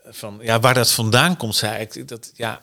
[0.05, 2.61] van, ja, waar dat vandaan komt, zei ik, dat, ja,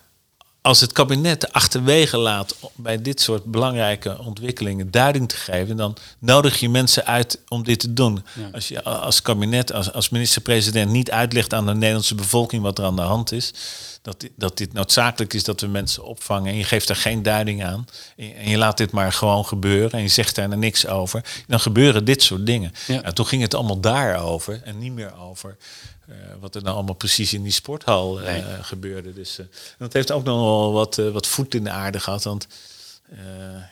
[0.63, 6.59] als het kabinet achterwege laat bij dit soort belangrijke ontwikkelingen duiding te geven, dan nodig
[6.59, 8.25] je mensen uit om dit te doen.
[8.53, 12.85] Als je als kabinet, als, als minister-president niet uitlegt aan de Nederlandse bevolking wat er
[12.85, 13.53] aan de hand is,
[14.01, 17.23] dat, dit- dat dit noodzakelijk is dat we mensen opvangen en je geeft daar geen
[17.23, 20.87] duiding aan en, en je laat dit maar gewoon gebeuren en je zegt daar niks
[20.87, 22.71] over, dan gebeuren dit soort dingen.
[22.87, 23.01] Ja.
[23.01, 25.57] Nou, toen ging het allemaal daarover en niet meer over
[26.07, 28.63] eh, wat er nou allemaal precies in die sporthal eh, Nee.
[28.63, 29.13] gebeurde.
[29.13, 32.23] Dus eh, en dat heeft ook nog wel wat, wat voet in de aarde gehad.
[32.23, 32.47] Want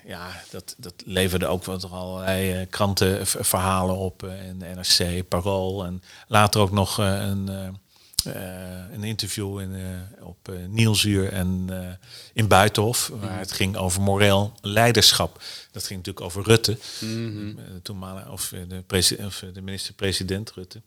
[0.05, 4.19] ja, dat, dat leverde ook wat allerlei krantenverhalen op.
[4.19, 5.85] de NRC, Parool.
[5.85, 7.47] En later ook nog een,
[8.93, 9.75] een interview in,
[10.21, 11.69] op Nielsuur en
[12.33, 13.11] in Buitenhof.
[13.13, 15.41] Waar het ging over moreel leiderschap.
[15.71, 16.77] Dat ging natuurlijk over Rutte.
[17.01, 17.07] eh,
[17.83, 18.83] toenmalige- of, de,
[19.25, 20.81] of de minister-president Rutte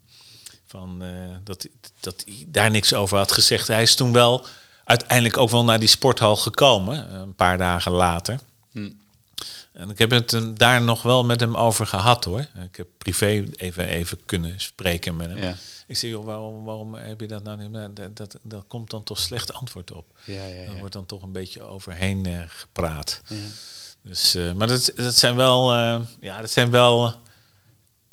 [0.74, 1.08] van eh,
[1.44, 1.68] dat,
[2.00, 3.68] dat hij daar niks over had gezegd.
[3.68, 4.46] Hij is toen wel
[4.84, 8.38] uiteindelijk ook wel naar die sporthal gekomen, eh, een paar dagen later.
[9.72, 12.40] En ik heb het daar nog wel met hem over gehad hoor.
[12.40, 15.38] Ik heb privé even, even kunnen spreken met hem.
[15.38, 15.54] Ja.
[15.86, 17.96] Ik zei, joh, waarom, waarom heb je dat nou niet?
[17.96, 20.06] Dat, dat, dat komt dan toch slecht antwoord op.
[20.24, 20.70] Ja, ja, ja.
[20.70, 23.22] Er wordt dan toch een beetje overheen eh, gepraat.
[24.02, 25.74] Dus, eh, maar dat, dat zijn wel,
[26.20, 27.14] ja, dat zijn wel,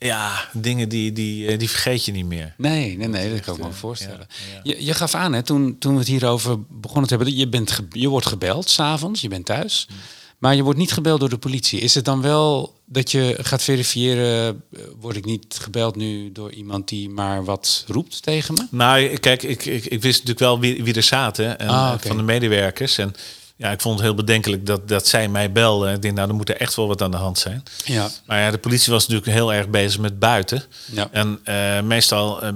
[0.06, 2.54] ja, dingen die, die, eh, die vergeet je niet meer.
[2.58, 4.28] Nee, nee, nee, dat kan ik me eh, voorstellen.
[4.30, 4.76] ja, ja.
[4.78, 7.72] Je, je gaf aan, hè, toen, toen we het hierover begonnen te hebben, je, bent
[7.72, 9.96] ge- je wordt gebeld s'avonds, je bent thuis, Mm.
[10.38, 11.80] maar je wordt niet gebeld door de politie.
[11.80, 16.52] Is het dan wel dat je gaat verifiëren, eh, word ik niet gebeld nu door
[16.52, 18.68] iemand die maar wat roept tegen me?
[18.72, 22.08] Nou, kijk, ik, ik, ik wist natuurlijk wel wie, wie er zaten en, Ah, oké.
[22.08, 22.98] van de medewerkers.
[22.98, 23.14] En
[23.62, 25.94] ja, ik vond het heel bedenkelijk dat, dat zij mij belden.
[25.94, 27.64] Ik denk, nou, er moet er echt wel wat aan de hand zijn.
[27.86, 28.10] Ja.
[28.26, 30.64] Maar ja, de politie was natuurlijk heel erg bezig met buiten.
[30.92, 31.10] Ja.
[31.12, 32.54] En eh, meestal eh,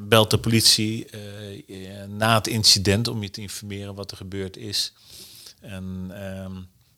[0.00, 1.06] belt de politie
[2.08, 4.92] na het incident om je te informeren wat er gebeurd is.
[5.60, 6.52] En ehm,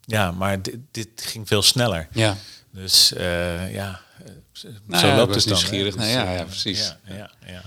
[0.04, 2.08] ja, maar dit, dit ging veel sneller.
[2.12, 2.36] Ja.
[2.70, 3.12] Dus
[3.72, 4.00] ja,
[4.86, 5.52] Nou zo ja, loopt het dan.
[5.52, 5.96] nieuwsgierig.
[5.96, 6.94] Nou ja, ja, precies.
[7.08, 7.62] Ja, ja, ja.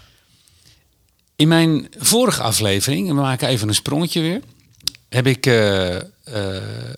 [1.35, 4.41] In mijn vorige aflevering, en we maken even een sprongetje weer,
[5.09, 6.03] heb ik, eh, eh,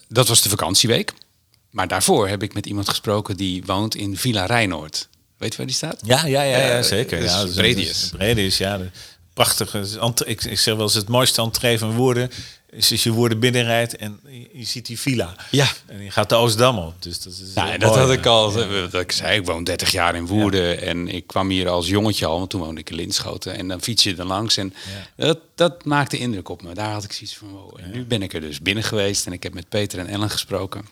[0.08, 1.14] dat was de vakantieweek,
[1.70, 5.10] maar daarvoor heb ik met iemand gesproken die woont in Villa Rijnoord.
[5.38, 6.00] Weet je waar die staat?
[6.04, 7.20] Ja, ja, ja, ja Eh, zeker.
[7.20, 8.10] dus ja, Bredius.
[8.10, 8.12] ja.
[10.00, 12.30] ant- Ik, ik zeg wel eens het mooiste entree van Woerden.
[12.72, 14.20] Is als je Woerden binnenrijdt en
[14.52, 15.36] je, ziet die villa.
[15.52, 15.68] Ja.
[15.86, 16.94] En je gaat de Oostdam op.
[17.00, 18.16] Dus dat is Nou, heel dat mooi, had ja.
[18.16, 18.52] ik al.
[18.90, 20.82] Dat ik zei, ik woon 30 jaar in Woerden.
[20.82, 23.58] En ik kwam hier als jongetje al, want toen woonde ik in Linschoten.
[23.58, 24.58] En dan fiets je er langs.
[24.58, 24.74] En
[25.16, 26.74] dat, dat maakte indruk op me.
[26.74, 27.78] Daar had ik zoiets van, wow.
[27.80, 29.26] En nu ben ik er dus binnen geweest.
[29.26, 30.86] En ik heb met Peter en Ellen gesproken.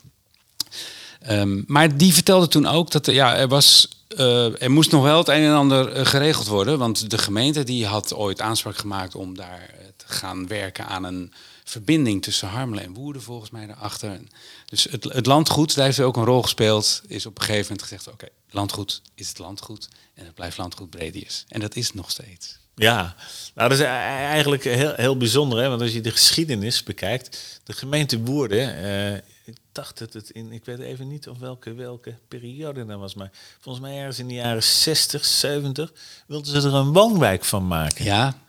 [1.20, 5.04] Ehm, maar die vertelde toen ook dat er, ja, er, was, eh, er moest nog
[5.04, 6.78] wel het een en ander eh, geregeld worden.
[6.78, 11.04] Want de gemeente die had ooit aanspraak gemaakt om daar eh, te gaan werken aan
[11.04, 11.34] een
[11.70, 14.20] verbinding tussen Harmelen en Woerden, volgens mij daarachter.
[14.66, 17.82] Dus het, het landgoed, daar heeft ook een rol gespeeld, is op een gegeven moment
[17.82, 21.46] gezegd: oké, landgoed is het landgoed en het blijft landgoed Bredius.
[21.48, 22.58] En dat is nog steeds.
[22.76, 23.16] Ja,
[23.56, 25.60] nou, dat is e- eigenlijk heel, heel bijzonder.
[25.60, 25.70] Hè?
[25.70, 27.60] Want als je de geschiedenis bekijkt.
[27.64, 28.76] De gemeente Woerden.
[28.84, 30.52] eh, ik dacht dat het in.
[30.52, 33.14] Ik weet even niet of welke, welke periode dat was.
[33.16, 35.94] Maar volgens mij ergens in de jaren 60, 70.
[36.28, 38.06] wilden ze er een woonwijk van maken.
[38.06, 38.42] Ja,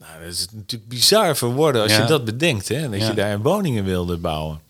[0.00, 2.00] Nou, dat is natuurlijk bizar voor woorden als Ja.
[2.00, 2.68] je dat bedenkt.
[2.68, 2.88] Hè?
[2.90, 3.08] Dat Ja.
[3.08, 4.60] je daar woningen wilde bouwen.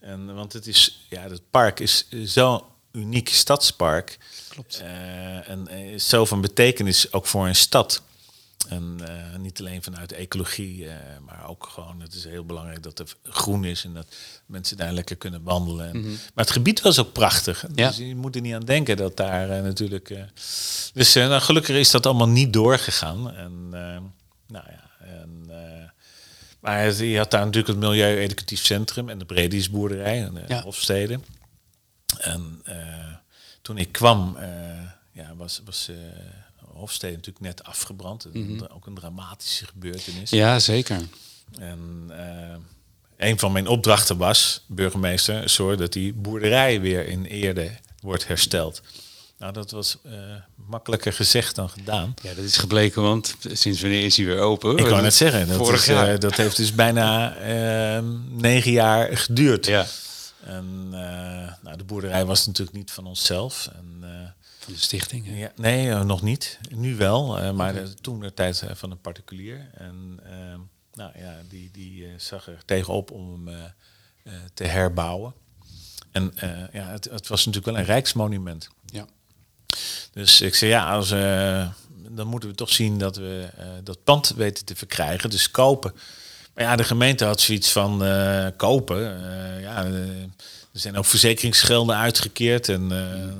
[0.00, 2.62] En, want het is, ja, het park is zo'n
[2.92, 4.18] uniek stadspark.
[4.48, 4.80] Klopt.
[4.80, 8.02] Eh, en eh, is zo van betekenis ook voor een stad.
[8.68, 10.92] En uh, niet alleen vanuit ecologie, uh,
[11.26, 14.06] maar ook gewoon, het is heel belangrijk dat er groen is en dat
[14.46, 15.88] mensen daar lekker kunnen wandelen.
[15.88, 16.10] En, mm -hmm.
[16.34, 17.64] Maar het gebied was ook prachtig.
[17.74, 17.88] Ja.
[17.88, 20.14] Dus je moet er niet aan denken dat daar uh, natuurlijk.
[20.92, 23.32] dus nou, gelukkig is dat allemaal niet doorgegaan.
[23.32, 23.70] En
[24.46, 25.46] nou ja, en,
[26.60, 30.62] maar je had daar natuurlijk het Milieu-Educatief Centrum en de Bredisboerderij en de ja.
[30.62, 31.20] Hofstede.
[32.18, 32.62] En
[33.62, 34.36] toen ik kwam,
[35.12, 35.62] ja, was.
[35.64, 35.90] was
[36.56, 38.26] Hofstede natuurlijk net afgebrand.
[38.32, 38.66] Mm -hmm.
[38.66, 40.30] Ook een dramatische gebeurtenis.
[40.30, 41.00] Ja, zeker.
[41.58, 42.10] En
[43.16, 48.82] een van mijn opdrachten was, burgemeester, zorg dat die boerderij weer in ere wordt hersteld.
[49.38, 50.12] Nou, dat was uh,
[50.54, 52.14] makkelijker gezegd dan gedaan.
[52.22, 54.76] Ja, dat is gebleken, want sinds wanneer is hij weer open?
[54.76, 56.12] Ik wou net zeggen, dat, Vorig is, jaar.
[56.12, 57.36] Uh, dat heeft dus bijna
[58.28, 59.66] negen jaar geduurd.
[59.66, 59.86] Ja.
[60.44, 60.88] En
[61.62, 63.68] nou, de boerderij was natuurlijk niet van onszelf.
[63.74, 64.04] En,
[64.58, 65.38] van de stichting?
[65.38, 66.58] Ja, nee, nog niet.
[66.70, 67.94] Nu wel, maar okay.
[68.00, 69.70] toen de tijd van een particulier.
[69.74, 70.60] En ehm,
[70.92, 73.72] nou ja, die, die zag er tegenop om hem
[74.54, 75.34] te herbouwen.
[76.10, 76.32] En
[76.72, 78.68] ja, het, het, was natuurlijk wel een rijksmonument.
[78.86, 79.06] Ja.
[80.12, 81.08] Dus ik zei, ja, als,
[82.08, 83.48] dan moeten we toch zien dat we
[83.84, 85.92] dat pand weten te verkrijgen, dus kopen.
[86.54, 87.98] Maar ja, de gemeente had zoiets van
[88.56, 89.00] kopen.
[89.60, 92.88] ja, er zijn ook verzekeringsgelden uitgekeerd en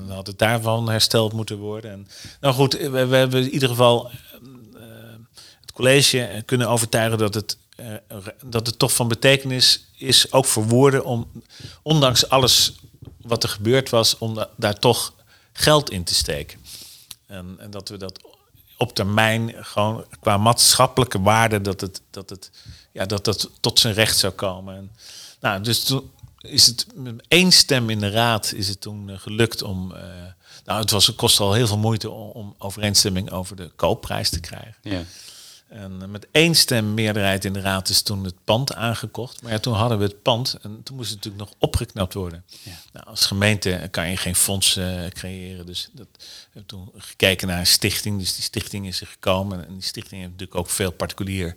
[0.07, 1.91] dan had het daarvan hersteld moeten worden.
[1.91, 2.09] En,
[2.41, 4.11] nou goed, we, hebben in ieder geval
[5.61, 7.57] het college kunnen overtuigen dat het,
[8.45, 11.31] dat het toch van betekenis is, ook voor woorden, om
[11.83, 12.75] ondanks alles
[13.21, 15.13] wat er gebeurd was, om da daar toch
[15.57, 16.59] geld in te steken.
[17.27, 18.21] En, en, dat we dat
[18.77, 22.51] op termijn gewoon qua maatschappelijke waarde, dat het, dat het,
[22.93, 24.77] ja, dat dat tot zijn recht zou komen.
[24.77, 24.91] En,
[25.41, 29.19] nou, dus toen is het met één stem in de raad is het toen uh,
[29.19, 29.93] gelukt om.
[29.93, 29.99] Uh,
[30.65, 34.31] nou, het, was, het kostte al heel veel moeite om, om, overeenstemming over de koopprijs
[34.31, 34.75] te krijgen.
[34.83, 35.03] Ja.
[35.77, 39.43] En uh, met één stem meerderheid in de raad is toen het pand aangekocht.
[39.43, 42.45] Maar ja, toen hadden we het pand en toen moest het natuurlijk nog opgeknapt worden.
[42.63, 42.73] Ja.
[42.93, 45.67] Nou, als gemeente kan je geen fonds creëren.
[45.67, 48.19] Dus dat, we hebben toen gekeken naar een stichting.
[48.19, 49.67] Dus die stichting is er gekomen.
[49.67, 51.55] En die stichting heeft natuurlijk ook veel particulier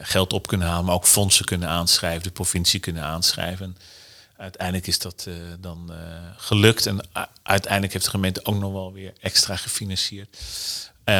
[0.00, 0.84] geld op kunnen halen.
[0.84, 3.76] Maar ook fondsen kunnen aanschrijven, de provincie kunnen aanschrijven
[4.36, 5.92] uiteindelijk is dat uh, dan
[6.36, 6.86] gelukt.
[6.86, 7.00] En
[7.42, 10.36] uiteindelijk heeft de gemeente ook nog wel weer extra gefinancierd.
[11.04, 11.14] Uh,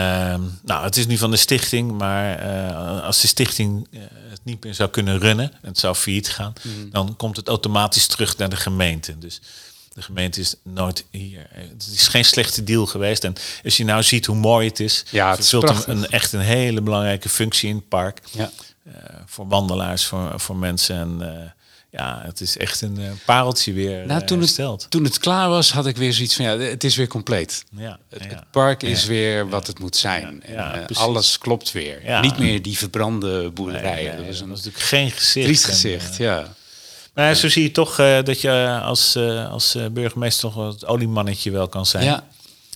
[0.62, 3.88] nou, het is nu van de stichting, maar uh, als de stichting
[4.30, 6.90] het niet meer zou kunnen runnen, en het zou failliet gaan, mm.
[6.90, 9.18] dan komt het automatisch terug naar de gemeente.
[9.18, 9.40] Dus
[9.94, 11.46] de gemeente is nooit hier.
[11.50, 13.24] Het is geen slechte deal geweest.
[13.24, 16.32] En als je nou ziet hoe mooi het is, ja, het is een, een, echt
[16.32, 18.20] een hele belangrijke functie in het park.
[18.30, 18.50] Ja.
[19.26, 20.96] voor wandelaars, voor, voor mensen.
[20.96, 21.54] En
[21.92, 25.72] ja, het is echt een uh, pareltje weer nou, toen, het, toen het klaar was,
[25.72, 27.64] had ik weer zoiets van ja, het is weer compleet.
[27.76, 30.42] Ja, het, het park is weer wat het moet zijn.
[30.42, 32.20] En, uh, alles klopt weer.
[32.20, 34.16] Niet meer die verbrande boerderijen.
[34.16, 35.46] dat, was een, natuurlijk geen gezicht.
[35.46, 36.54] Triest gezicht, en, ja.
[37.14, 39.16] Maar zo zie je toch uh, dat je als,
[39.50, 42.04] als burgemeester toch het oliemannetje wel kan zijn.
[42.04, 42.26] Ja.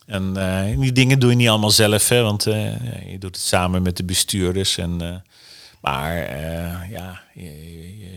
[0.06, 0.32] En
[0.80, 4.04] die dingen doe je niet allemaal zelf, hè, want je doet het samen met de
[4.04, 4.78] bestuurders.
[4.78, 5.22] En,
[5.80, 6.14] maar
[6.90, 7.44] ja, je,
[7.98, 8.16] je,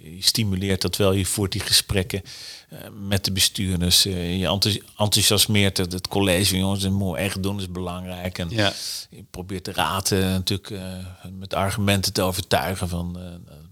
[0.00, 2.22] je stimuleert dat wel, je voert die gesprekken
[2.72, 4.06] uh, met de bestuurders.
[4.06, 4.60] Uh, je
[4.96, 8.38] enthousiasmeert het, het college, jongens, dat moet echt doen, is belangrijk.
[8.38, 8.72] En ja.
[9.10, 10.72] je probeert de raad uh, natuurlijk
[11.38, 13.18] met argumenten te overtuigen van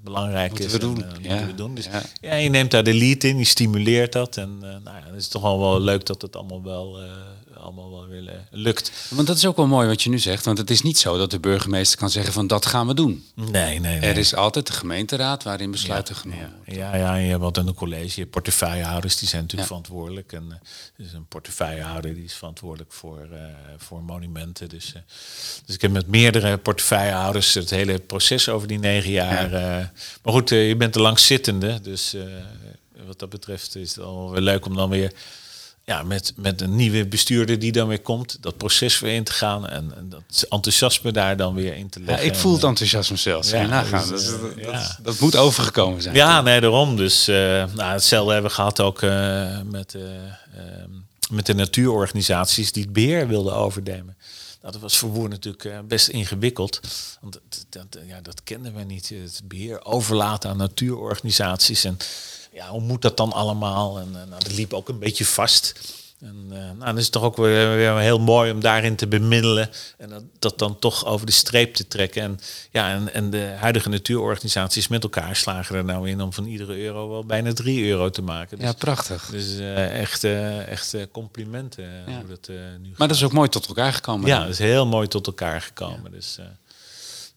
[0.03, 0.73] belangrijk moeten is.
[0.73, 1.05] We doen.
[1.05, 1.47] En, ja.
[1.47, 1.75] we doen.
[1.75, 2.03] Dus ja.
[2.21, 2.35] ja.
[2.35, 4.37] je neemt daar de lead in, je stimuleert dat.
[4.37, 6.99] En nou ja, het is toch al wel leuk dat het allemaal wel
[7.59, 8.93] allemaal wel weer lukt.
[9.11, 10.45] Want dat is ook wel mooi wat je nu zegt.
[10.45, 13.25] Want het is niet zo dat de burgemeester kan zeggen van dat gaan we doen.
[13.35, 14.11] Nee, nee, nee.
[14.11, 16.75] Er is altijd de gemeenteraad waarin besluiten ja, genomen worden.
[16.75, 18.21] Ja, ja, je hebt altijd een college.
[18.21, 20.33] Je portefeuillehouders die zijn natuurlijk verantwoordelijk.
[20.33, 23.39] En uh, is een portefeuillehouder die is verantwoordelijk voor, uh,
[23.77, 24.69] voor monumenten.
[24.69, 25.03] Dus, uh,
[25.67, 29.51] dus ik heb met meerdere portefeuillehouders het hele proces over die negen jaar.
[30.23, 31.81] maar goed, je bent de langzittende.
[31.81, 32.17] Dus
[33.07, 35.13] wat dat betreft is het al weer leuk om dan weer
[35.89, 39.33] ja, met, met een nieuwe bestuurder die dan weer komt, dat proces weer in te
[39.33, 42.25] gaan en, en dat enthousiasme daar dan weer in te leggen.
[42.25, 43.51] Ja, ik voel het enthousiasme zelfs.
[43.51, 44.09] Ja, nagaan.
[44.09, 44.99] Dus, dat, uh, dat, ja.
[45.03, 46.15] dat, moet overgekomen zijn.
[46.15, 46.97] Ja, nee, daarom.
[46.97, 50.91] Dus uh, nou, hetzelfde hebben we gehad ook uh, met, ehm,
[51.31, 54.17] met de natuurorganisaties die het beheer wilden overnemen.
[54.61, 56.81] Nou, dat was voor Woer natuurlijk best ingewikkeld.
[57.21, 59.09] Want dat, ja, dat kenden we niet.
[59.09, 61.85] Het beheer overlaten aan natuurorganisaties.
[61.85, 61.97] En
[62.59, 63.99] ja, hoe moet dat dan allemaal?
[63.99, 65.75] En uh, nou, dat liep ook een beetje vast.
[66.21, 69.07] En uh, nou, dan is het toch ook weer, weer, heel mooi om daarin te
[69.07, 69.71] bemiddelen.
[69.99, 72.23] En dat, dat, dan toch over de streep te trekken.
[72.23, 72.41] En,
[72.71, 76.79] ja, en, en de huidige natuurorganisaties met elkaar slagen er nou in om van iedere
[76.79, 78.59] euro wel bijna drie euro te maken.
[78.59, 79.29] Dus, ja, prachtig.
[79.31, 81.85] Dus uh, echt, uh, echt complimenten.
[81.85, 82.19] Ja.
[82.19, 82.49] Hoe dat,
[82.81, 84.29] nu maar dat is ook mooi tot elkaar gekomen.
[84.29, 86.01] Ja, dat is heel mooi tot elkaar gekomen.
[86.05, 86.11] Ja.
[86.11, 86.39] Dus,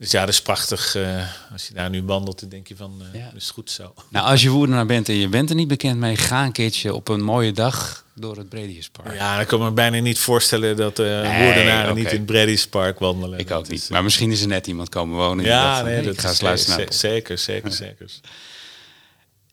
[0.02, 0.96] dus ja, dat is prachtig.
[0.96, 3.32] Uh, als je daar nu wandelt, dan denk je van, uh, ja.
[3.36, 3.94] is het goed zo.
[4.10, 6.94] Nou, als je woerdenaar bent en je bent er niet bekend mee, ga een keertje
[6.94, 9.14] op een mooie dag door het Brediuspark.
[9.14, 11.92] Ja, ik kan me bijna niet voorstellen dat uh, nee, okay.
[11.94, 13.40] niet in het Brediuspark wandelen.
[13.40, 13.90] Ik ook niet.
[13.90, 15.46] Maar misschien is er net iemand komen wonen.
[15.46, 16.94] Ja, dat, nee, dat ik ga eens luisteren.
[16.94, 18.12] Zeker, zeker, zeker.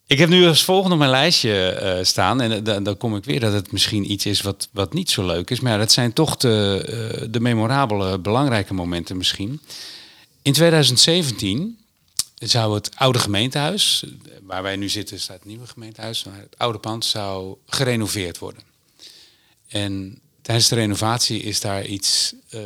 [0.07, 2.41] Ik heb nu als volgende op mijn lijstje uh, staan.
[2.41, 5.27] En dan, dan kom ik weer dat het misschien iets is wat, wat niet zo
[5.27, 5.61] leuk is.
[5.61, 9.61] Maar ja, dat zijn toch de, uh, de memorabele, belangrijke momenten misschien.
[10.43, 11.79] In 2017
[12.35, 14.05] zou het oude gemeentehuis,
[14.43, 18.63] waar wij nu zitten staat het nieuwe gemeentehuis, maar het oude pand zou gerenoveerd worden.
[19.69, 22.63] En tijdens de renovatie is daar iets uh,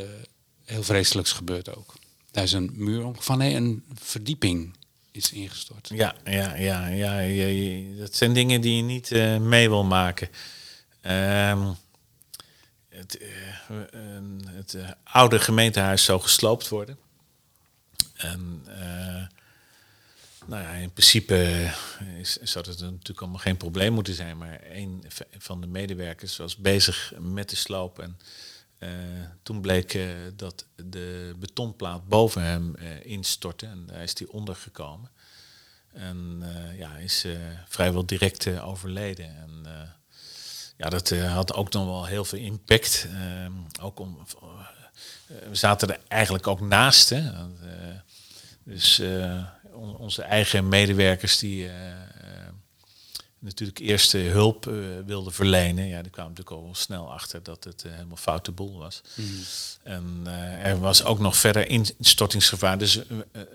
[0.65, 1.95] heel vreselijks gebeurd ook.
[2.31, 4.77] Daar is een muur van nee, een verdieping
[5.11, 5.91] is ingestort.
[5.95, 10.29] Ja, ja, ja, ja, dat zijn dingen die je niet uh, mee wil maken.
[11.07, 11.77] Um,
[12.89, 13.29] het, uh,
[14.47, 16.99] het oude gemeentehuis zou gesloopt worden.
[18.23, 19.27] En uh,
[20.47, 21.71] nou ja, in principe
[22.19, 24.39] is, zou het natuurlijk allemaal geen probleem moeten zijn.
[24.39, 25.05] Maar een
[25.39, 27.99] van de medewerkers was bezig met de sloop.
[27.99, 28.19] En
[28.79, 28.89] uh,
[29.43, 33.67] toen bleek uh, dat de betonplaat boven hem instortte.
[33.67, 35.11] En daar is hij ondergekomen.
[35.93, 36.43] En
[36.77, 37.27] ja, is
[37.69, 39.37] vrijwel direct overleden.
[39.37, 39.67] En
[40.77, 43.07] ja, dat had ook nog wel heel veel impact.
[43.15, 44.19] Ehm, ook om,
[45.27, 47.09] we zaten er eigenlijk ook naast.
[47.09, 47.31] Hè.
[48.65, 51.73] Dus uh, on onze eigen medewerkers die uh,
[53.39, 54.65] natuurlijk eerst hulp
[55.07, 59.03] wilden verlenen, ja, die kwamen natuurlijk al snel achter dat het helemaal foute boel was.
[59.15, 59.27] Mm.
[59.83, 60.23] En
[60.63, 62.93] er was ook nog verder instortingsgevaar, dus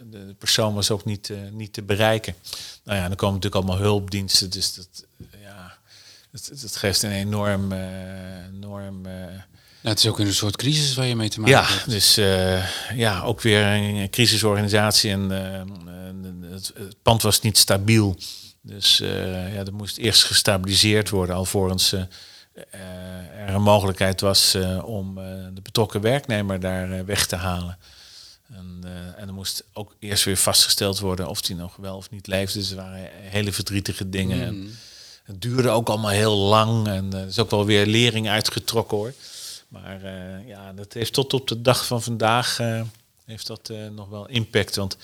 [0.10, 2.36] de persoon was ook niet, niet te bereiken.
[2.84, 5.06] Nou ja, dan komen natuurlijk allemaal hulpdiensten, dus dat,
[5.42, 5.78] ja,
[6.32, 9.06] dat, dat geeft een enorm, enorm
[9.82, 11.90] nou, het is ook een soort crisis waar je mee te maken ja, hebt.
[11.90, 18.18] Dus uh, ja, ook weer een crisisorganisatie en uh, het, het, pand was niet stabiel.
[18.62, 25.16] Dus uh, ja, dat moest eerst gestabiliseerd worden alvorens er een mogelijkheid was om
[25.54, 27.78] de betrokken werknemer daar weg te halen.
[28.54, 28.84] En,
[29.18, 32.60] en er moest ook eerst weer vastgesteld worden of die nog wel of niet leefde.
[32.60, 34.56] Dus er waren hele verdrietige dingen.
[34.56, 34.62] Mm.
[35.26, 38.98] En het duurde ook allemaal heel lang en er is ook wel weer lering uitgetrokken
[38.98, 39.14] hoor.
[39.68, 42.82] Maar uh, ja, dat heeft tot op de dag van vandaag uh,
[43.26, 44.76] heeft dat uh, nog wel impact.
[44.76, 44.98] Want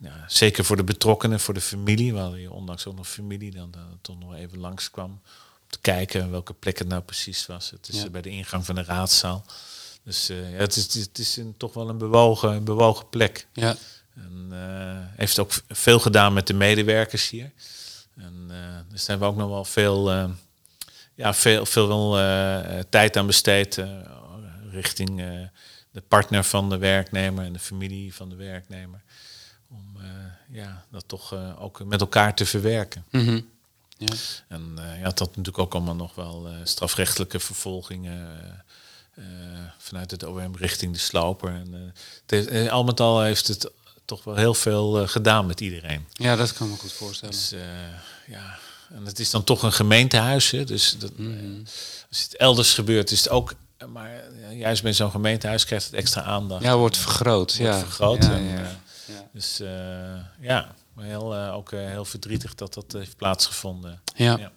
[0.00, 3.74] ja, zeker voor de betrokkenen, voor de familie, waar je ondanks ook nog familie dan,
[4.00, 5.10] toch nog even langskwam.
[5.10, 5.20] Om
[5.68, 7.70] te kijken welke plek het nou precies was.
[7.70, 8.10] Het is ja.
[8.10, 9.44] bij de ingang van de raadzaal.
[10.02, 13.46] Dus ja, het is, het is een, toch wel een bewogen, een bewogen plek.
[13.52, 13.76] Ja.
[14.14, 14.48] En
[15.16, 17.52] heeft ook veel gedaan met de medewerkers hier.
[18.16, 18.50] En
[18.88, 20.30] dus daar hebben we ook nog wel veel
[21.14, 23.86] ja, veel, veel uh, tijd aan besteed uh,
[24.70, 25.40] richting uh,
[25.90, 29.02] de partner van de werknemer en de familie van de werknemer.
[29.70, 29.96] Om
[30.50, 33.04] ja, dat toch ook met elkaar te verwerken.
[33.10, 33.48] Mm -hmm.
[33.98, 34.14] ja.
[34.48, 38.28] En ja, dat had natuurlijk ook allemaal nog wel strafrechtelijke vervolgingen.
[39.78, 41.62] vanuit het OM richting de sloper.
[42.26, 43.70] En, al met al heeft het
[44.04, 46.06] toch wel heel veel gedaan met iedereen.
[46.12, 47.34] Ja, dat kan me goed voorstellen.
[47.34, 47.54] Dus,
[48.26, 48.58] ja,
[48.94, 50.50] en het is dan toch een gemeentehuis.
[50.50, 50.64] Hè?
[50.64, 51.62] Dus dat, mm.
[52.08, 53.54] als het elders gebeurt, is het ook.
[53.88, 54.10] Maar
[54.52, 56.62] juist bij zo'n gemeentehuis krijgt het extra aandacht.
[56.62, 57.56] Ja, wordt vergroot.
[57.56, 57.78] Wordt ja.
[57.78, 58.24] vergroot.
[58.24, 58.80] Ja, en, ja.
[59.32, 59.68] Dus uh,
[60.40, 64.00] ja, heel, uh, ook uh, heel verdrietig dat dat heeft plaatsgevonden.
[64.14, 64.52] Ja.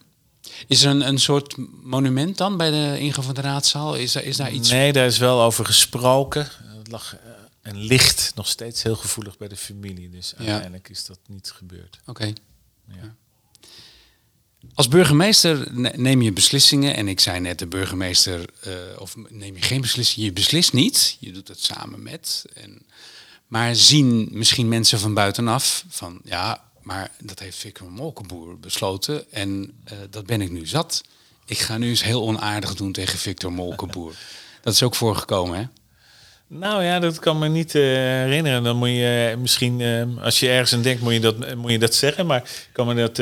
[0.66, 3.94] Is er een, een soort monument dan bij de ingang van de raadzaal?
[3.94, 4.70] Is, daar, is daar iets?
[4.70, 6.48] Nee, daar is wel over gesproken.
[6.78, 7.16] Het lag
[7.62, 10.10] en ligt nog steeds heel gevoelig bij de familie.
[10.10, 11.98] Dus uiteindelijk is dat niet gebeurd.
[12.00, 12.10] Oké.
[12.10, 12.34] Okay.
[12.88, 13.14] Ja.
[14.74, 16.96] Als burgemeester neem je beslissingen.
[16.96, 20.28] En ik zei net, de burgemeester, uh, of neem je geen beslissingen.
[20.28, 21.16] Je beslist niet.
[21.20, 22.44] Je doet het samen met.
[22.54, 22.82] En,
[23.46, 29.32] maar zien misschien mensen van buitenaf van ja, maar dat heeft Victor Molkenboer besloten.
[29.32, 31.02] En uh, dat ben ik nu zat.
[31.44, 34.14] Ik ga nu eens heel onaardig doen tegen Victor Molkenboer.
[34.62, 35.64] dat is ook voorgekomen, hè?
[36.48, 38.62] Nou ja, dat kan me niet uh, herinneren.
[38.62, 41.70] Dan moet je uh, misschien, uh, als je ergens aan denkt, moet je dat, moet
[41.70, 42.26] je dat zeggen.
[42.26, 43.18] Maar ik kan me dat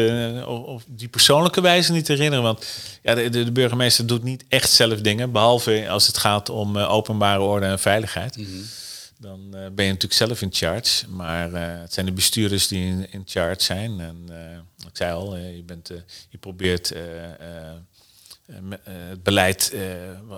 [0.46, 2.44] op, die persoonlijke wijze niet herinneren.
[2.44, 2.66] Want
[3.02, 5.32] ja, de, de, burgemeester doet niet echt zelf dingen.
[5.32, 8.36] Behalve als het gaat om openbare orde en veiligheid.
[8.36, 8.64] Mm -hmm.
[9.18, 11.08] Dan ben je natuurlijk zelf in charge.
[11.08, 14.00] Maar het zijn de bestuurders die in, in charge zijn.
[14.00, 14.28] En
[14.86, 15.90] ik zei al, je, bent,
[16.28, 16.92] je probeert
[18.82, 19.74] het beleid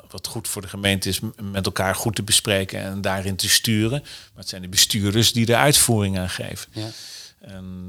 [0.09, 4.01] wat goed voor de gemeente is, met elkaar goed te bespreken en daarin te sturen.
[4.01, 6.69] Maar het zijn de bestuurders die de uitvoering aan geven.
[6.73, 6.89] Ja.
[7.41, 7.87] En,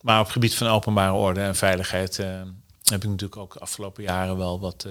[0.00, 2.16] maar op het gebied van openbare orde en veiligheid
[2.82, 4.86] heb ik natuurlijk ook de afgelopen jaren wel wat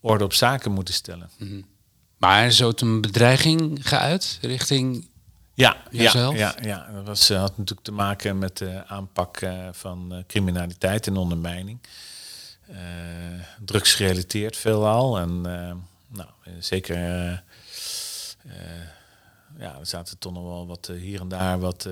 [0.00, 1.30] orde op zaken moeten stellen.
[1.38, 1.64] Mm
[2.16, 5.10] Maar is het een bedreiging geuit richting
[5.54, 9.40] ja, ja, ja, ja, dat was, eh, had natuurlijk te maken met de aanpak
[9.72, 11.78] van criminaliteit en ondermijning.
[12.72, 12.78] Uh,
[13.64, 15.18] drugsgerelateerd veelal.
[15.18, 15.40] En
[16.08, 16.96] nou, zeker,
[19.58, 21.88] ja, er zaten toch nog wel wat hier en daar wat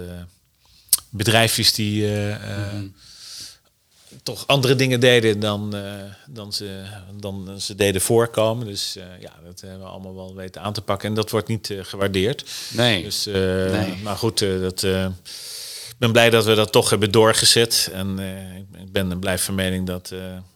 [1.10, 2.94] bedrijfjes die mm
[4.22, 5.74] toch andere dingen deden dan,
[6.26, 6.82] dan, ze,
[7.20, 8.66] dan ze deden voorkomen.
[8.66, 11.08] Dus ja, dat hebben we allemaal wel weten aan te pakken.
[11.08, 12.44] En dat wordt niet gewaardeerd.
[12.72, 13.02] Nee.
[13.02, 13.96] Dus, nee.
[14.02, 17.90] Maar goed, dat, ik ben blij dat we dat toch hebben doorgezet.
[17.92, 18.18] En
[18.78, 20.12] ik ben en blijf van mening dat,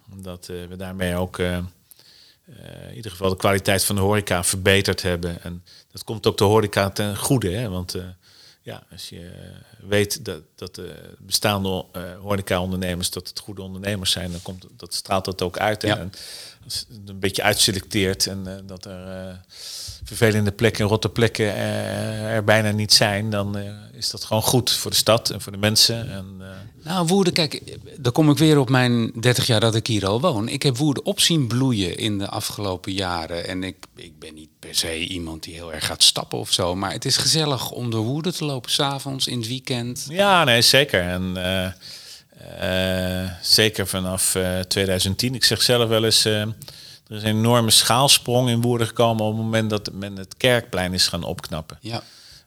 [0.07, 5.43] dat we daarmee ook in ieder geval de kwaliteit van de horeca verbeterd hebben.
[5.43, 7.51] En dat komt ook de horeca ten goede.
[7.51, 7.69] Hè?
[7.69, 7.95] Want
[8.65, 9.31] ja, als je
[9.81, 14.95] weet dat, dat de bestaande uh, horeca-ondernemers dat het goede ondernemers zijn, dan komt dat
[14.95, 15.85] straalt dat ook uit.
[15.85, 16.13] En
[16.65, 19.35] als het een beetje uitselecteert en uh, dat er uh,
[20.05, 23.59] vervelende plekken, rotte plekken er bijna niet zijn, dan
[23.93, 26.11] is dat gewoon goed voor de stad en voor de mensen.
[26.11, 26.43] En,
[26.85, 30.21] nou, Woerden, kijk, dan kom ik weer op mijn 30 jaar dat ik hier al
[30.21, 30.49] woon.
[30.49, 33.47] Ik heb Woerden op zien bloeien in de afgelopen jaren.
[33.47, 36.75] En ik, ik ben niet per se iemand die heel erg gaat stappen of zo.
[36.75, 40.07] Maar het is gezellig om door Woerden te lopen, s'avonds, in het weekend.
[40.09, 41.01] Ja, nee, zeker.
[41.01, 41.35] En
[42.63, 44.37] uh, zeker vanaf
[44.69, 45.35] 2010.
[45.35, 46.55] Ik zeg zelf wel eens, er
[47.09, 49.25] is een enorme schaalsprong in Woerden gekomen...
[49.25, 51.79] op het moment dat men het kerkplein is gaan opknappen.
[51.81, 52.03] Ja.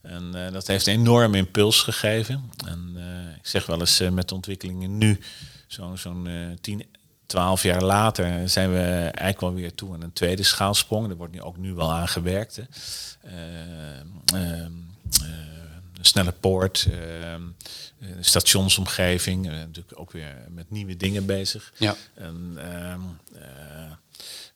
[0.07, 2.51] En dat heeft een enorme impuls gegeven.
[2.65, 2.97] En
[3.37, 5.19] ik zeg wel eens met de ontwikkelingen nu,
[5.67, 6.85] zo'n zo'n 10,
[7.25, 11.09] 12 jaar later zijn we eigenlijk wel weer toe aan een tweede schaalsprong.
[11.09, 12.61] Er wordt nu ook nu wel aan gewerkt.
[14.31, 16.87] Een snelle poort,
[18.19, 21.73] stationsomgeving, natuurlijk ook weer met nieuwe dingen bezig.
[21.77, 21.95] Ja.
[22.13, 23.01] En, ehm,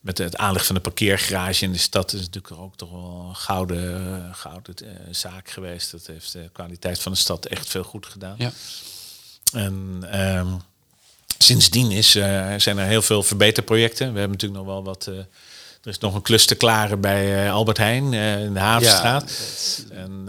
[0.02, 3.36] met het aanleg van de parkeergarage in de stad is natuurlijk ook toch wel een
[3.36, 4.74] gouden, gouden
[5.10, 5.90] zaak geweest.
[5.90, 8.34] Dat heeft de kwaliteit van de stad echt veel goed gedaan.
[8.38, 8.52] Ja.
[9.52, 10.60] En um,
[11.38, 14.12] sindsdien is, uh, zijn er heel veel verbeterprojecten.
[14.12, 15.10] We hebben natuurlijk nog wel wat.
[15.82, 19.32] Er is nog een klus te klaren bij uh, Albert Heijn in de Havenstraat.
[19.90, 20.24] Ja, en,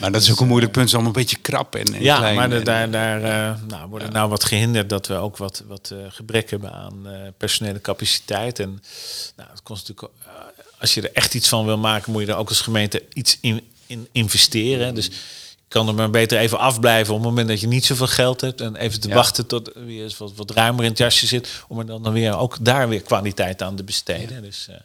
[0.00, 2.16] maar dat is ook een moeilijk punt, is allemaal een beetje krap en, en Ja,
[2.16, 3.20] klein maar de, daar, daar
[3.66, 4.14] nou, worden ja.
[4.14, 7.06] nou wat gehinderd dat we ook wat, wat gebrek hebben aan
[7.36, 8.58] personele capaciteit.
[8.58, 8.82] En
[9.36, 10.20] nou, het kost natuurlijk,
[10.78, 13.38] als je er echt iets van wil maken, moet je er ook als gemeente iets
[13.40, 14.94] in, in investeren.
[14.94, 15.10] Dus
[15.68, 18.60] kan er maar beter even afblijven op het moment dat je niet zoveel geld hebt.
[18.60, 21.64] En even te wachten tot weer eens wat, wat ruimer in het jasje zit.
[21.68, 24.42] Om er dan, dan weer ook daar weer kwaliteit aan te besteden.
[24.42, 24.76] Dus, uh,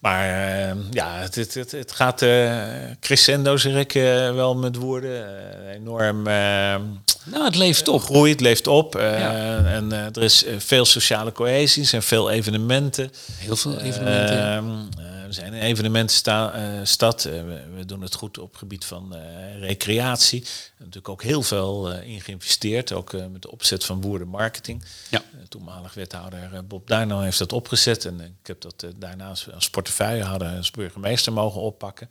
[0.00, 2.54] maar uh, ja, het, het, het, het gaat uh,
[3.00, 3.92] crescendo, zeg ik
[4.34, 5.26] wel met woorden.
[5.74, 6.22] enorm.
[6.22, 8.02] nou, het leeft op.
[8.02, 8.94] Groeit, het leeft op.
[8.94, 9.64] Ja.
[9.64, 13.10] En er is veel sociale cohesie en veel evenementen.
[13.38, 14.88] Heel veel evenementen.
[15.32, 17.24] We zijn een evenementenstad.
[17.24, 20.40] Uh, we, we, doen het goed op het gebied van uh, recreatie.
[20.40, 22.92] We hebben natuurlijk ook heel veel in geïnvesteerd.
[22.92, 24.84] Ook met de opzet van boerenmarketing.
[25.10, 25.22] Ja.
[25.48, 28.04] toenmalig wethouder Bob Duino heeft dat opgezet.
[28.04, 32.10] En ik heb dat daarnaast als portefeuillehouder als burgemeester mogen oppakken.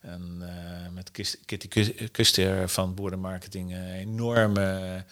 [0.00, 0.42] En
[0.92, 1.10] met
[1.44, 1.68] Kitty
[2.10, 5.04] Kuster van boerenmarketing enorme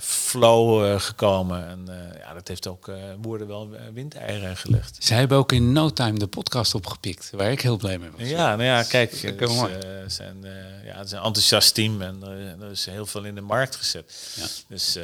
[0.00, 1.68] flow uh, gekomen.
[1.68, 2.90] En uh, ja, dat heeft ook
[3.20, 4.96] woorden wel windeieren gelegd.
[4.98, 8.28] Zij hebben ook in no time de podcast opgepikt, waar ik heel blij mee was.
[8.28, 9.58] Ja, nou ja, kijk, dus,
[10.06, 10.36] zijn,
[10.84, 12.22] ja, het is een enthousiast team en
[12.60, 14.34] er is heel veel in de markt gezet.
[14.36, 14.46] Ja.
[14.68, 14.94] Dus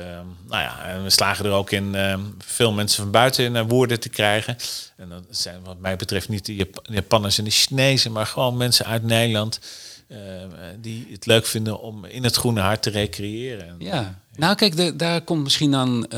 [0.46, 1.96] nou ja, en we slagen er ook in
[2.38, 4.56] veel mensen van buiten naar woorden te krijgen.
[4.96, 8.86] En dat zijn wat mij betreft niet de Japanners en de Chinezen, maar gewoon mensen
[8.86, 9.60] uit Nederland.
[10.08, 10.18] Uh,
[10.78, 13.76] die het leuk vinden om in het groene hart te recreëren.
[13.78, 16.10] Ja, nou kijk, de, daar komt misschien dan uh,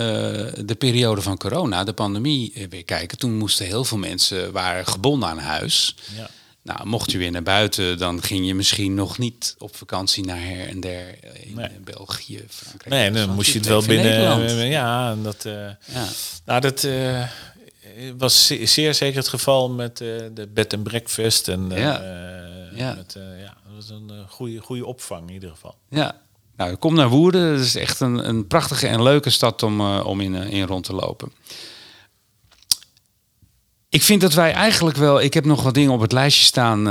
[0.64, 3.18] de periode van corona, de pandemie, uh, weer kijken.
[3.18, 5.96] Toen moesten heel veel mensen, waren gebonden aan huis.
[6.16, 6.28] Ja.
[6.62, 10.40] Nou, mocht je weer naar buiten, dan ging je misschien nog niet op vakantie naar
[10.40, 11.68] her en der in nee.
[11.84, 12.94] België, Frankrijk.
[12.94, 14.68] Nee, dan moest je het wel binnen.
[14.68, 15.42] ja, en dat,
[15.86, 16.06] ja.
[16.44, 16.86] Nou, dat
[18.16, 22.02] was zeer zeker het geval met de bed and breakfast en ja.
[22.74, 22.94] ja.
[22.94, 25.74] Met, ja, was een goede, goede opvang in ieder geval.
[25.88, 26.20] Ja,
[26.58, 27.42] nou, kom naar Woerden.
[27.42, 30.66] Het is echt een, een prachtige en leuke stad om, uh, om in, uh, in
[30.66, 31.32] rond te lopen.
[33.88, 35.20] Ik vind dat wij eigenlijk wel.
[35.20, 36.86] Ik heb nog wat dingen op het lijstje staan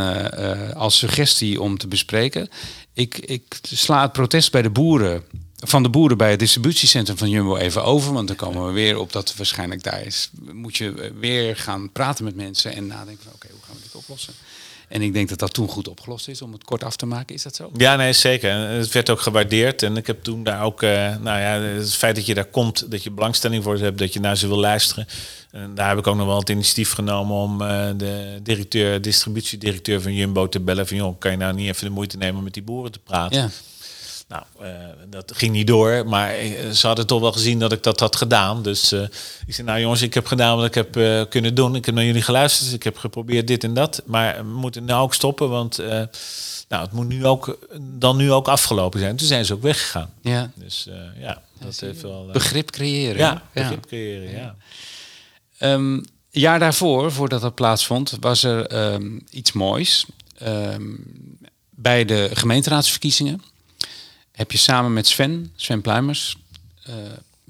[0.74, 2.50] als suggestie om te bespreken.
[2.94, 5.24] Ik, ik sla het protest bij de boeren
[5.60, 8.14] van de boeren bij het distributiecentrum van Jumbo even over.
[8.14, 10.30] Want dan komen we weer op dat waarschijnlijk daar is.
[10.54, 14.34] Moet je weer gaan praten met mensen en nadenken oké, hoe gaan we dit oplossen?
[14.88, 17.36] En ik denk dat dat toen goed opgelost is om het kort af te maken.
[17.36, 17.70] Is dat zo?
[17.78, 18.52] Ja, nee, zeker.
[18.52, 19.84] Het werd ook gewaardeerd.
[19.84, 22.92] En ik heb toen daar ook, uh, nou ja, het feit dat je daar komt,
[22.92, 25.08] dat je belangstelling voor hebt, dat je naar ze wil luisteren.
[25.52, 30.02] En daar heb ik ook nog wel het initiatief genomen om uh, de directeur, distributiedirecteur
[30.02, 30.88] van Jumbo te bellen.
[30.88, 33.00] Van joh, kan je nou niet even de moeite nemen om met die boeren te
[33.00, 33.42] praten?
[33.42, 33.50] Ja.
[34.28, 34.68] Nou, uh,
[35.10, 36.36] dat ging niet door, maar
[36.74, 38.64] ze hadden toch wel gezien dat ik dat had gedaan.
[38.64, 39.02] Dus uh,
[39.46, 41.76] ik zei, nou jongens, ik heb gedaan wat ik heb uh, kunnen doen.
[41.76, 44.02] Ik heb naar jullie geluisterd, ik heb geprobeerd dit en dat.
[44.06, 45.78] Maar we moeten nou ook stoppen, want
[46.68, 49.16] nou, het moet nu ook, dan nu ook afgelopen zijn.
[49.16, 50.14] Toen zijn ze ook weggegaan.
[50.22, 50.52] Ja.
[50.56, 50.88] Dus
[51.20, 52.30] ja, dat heeft wel...
[52.34, 53.18] begrip creëren.
[53.18, 54.56] Ja, begrip creëren, ja.
[55.74, 60.06] Um, jaar daarvoor, voordat dat plaatsvond, was er um, iets moois.
[60.44, 61.06] Um,
[61.70, 63.42] bij de gemeenteraadsverkiezingen
[64.38, 66.38] heb je samen met Sven, Sven Pluimers,
[66.90, 66.96] uh,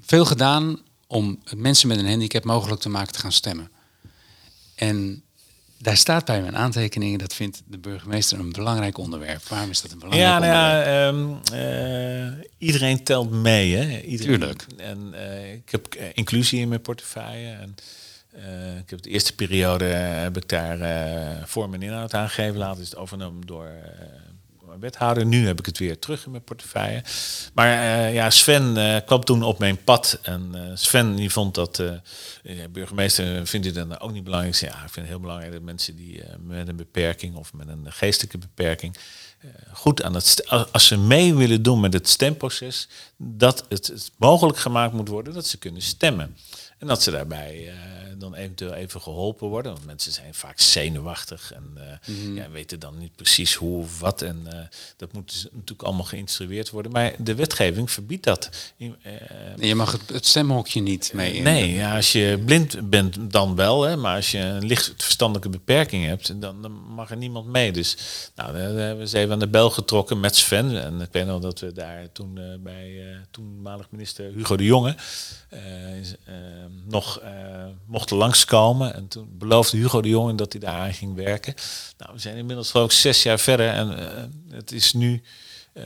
[0.00, 3.70] veel gedaan om mensen met een handicap mogelijk te maken te gaan stemmen.
[4.74, 5.22] En
[5.78, 9.42] daar staat bij mijn aantekeningen, dat vindt de burgemeester een belangrijk onderwerp.
[9.42, 11.46] Waarom is dat een belangrijk ja, nou onderwerp?
[11.50, 13.74] Ja, um, uh, iedereen telt mee.
[13.74, 14.00] Hè?
[14.00, 14.66] Iedereen, Tuurlijk.
[14.76, 17.50] En uh, ik heb inclusie in mijn portefeuille.
[17.50, 17.74] En,
[18.78, 22.56] ik heb de eerste periode heb ik daar vorm en inhoud aangegeven.
[22.56, 23.70] Later is het overgenomen door
[24.80, 25.26] wethouder.
[25.26, 27.02] Nu heb ik het weer terug in mijn portefeuille.
[27.54, 30.18] Maar uh, ja, Sven uh, kwam toen op mijn pad.
[30.22, 31.82] En Sven die vond dat,
[32.70, 34.54] burgemeester vindt dit dan ook niet belangrijk.
[34.54, 37.92] Ja, ik vind het heel belangrijk dat mensen die met een beperking of met een
[37.92, 38.96] geestelijke beperking
[39.72, 44.58] goed aan het als ze mee willen doen met het stemproces, dat het, het mogelijk
[44.58, 46.36] gemaakt moet worden dat ze kunnen stemmen.
[46.78, 47.72] En dat ze daarbij
[48.18, 49.72] dan eventueel even geholpen worden.
[49.72, 52.36] Want mensen zijn vaak zenuwachtig en uh, mm.
[52.36, 54.22] ja, weten dan niet precies hoe of wat.
[54.22, 54.54] En uh,
[54.96, 56.92] dat moet dus natuurlijk allemaal geïnstrueerd worden.
[56.92, 58.72] Maar de wetgeving verbiedt dat.
[58.78, 58.90] Uh,
[59.56, 61.40] je mag het, het, stemhokje niet mee.
[61.40, 63.82] Nee, ja, als je blind bent dan wel.
[63.82, 67.72] Hè, maar als je een licht verstandelijke beperking hebt, dan, dan mag er niemand mee.
[67.72, 67.96] Dus
[68.34, 70.82] nou, daar hebben we ze even aan de bel getrokken met Sven.
[70.84, 74.96] En ik weet nog dat we daar toen bij toenmalig minister Hugo de Jonge
[76.86, 77.20] nog
[77.86, 78.94] mochten langskomen.
[78.94, 81.54] En toen beloofde Hugo de Jonge dat hij daar aan ging werken.
[81.98, 85.22] Nou, we zijn inmiddels ook zes jaar verder en uh, het is nu
[85.74, 85.84] uh,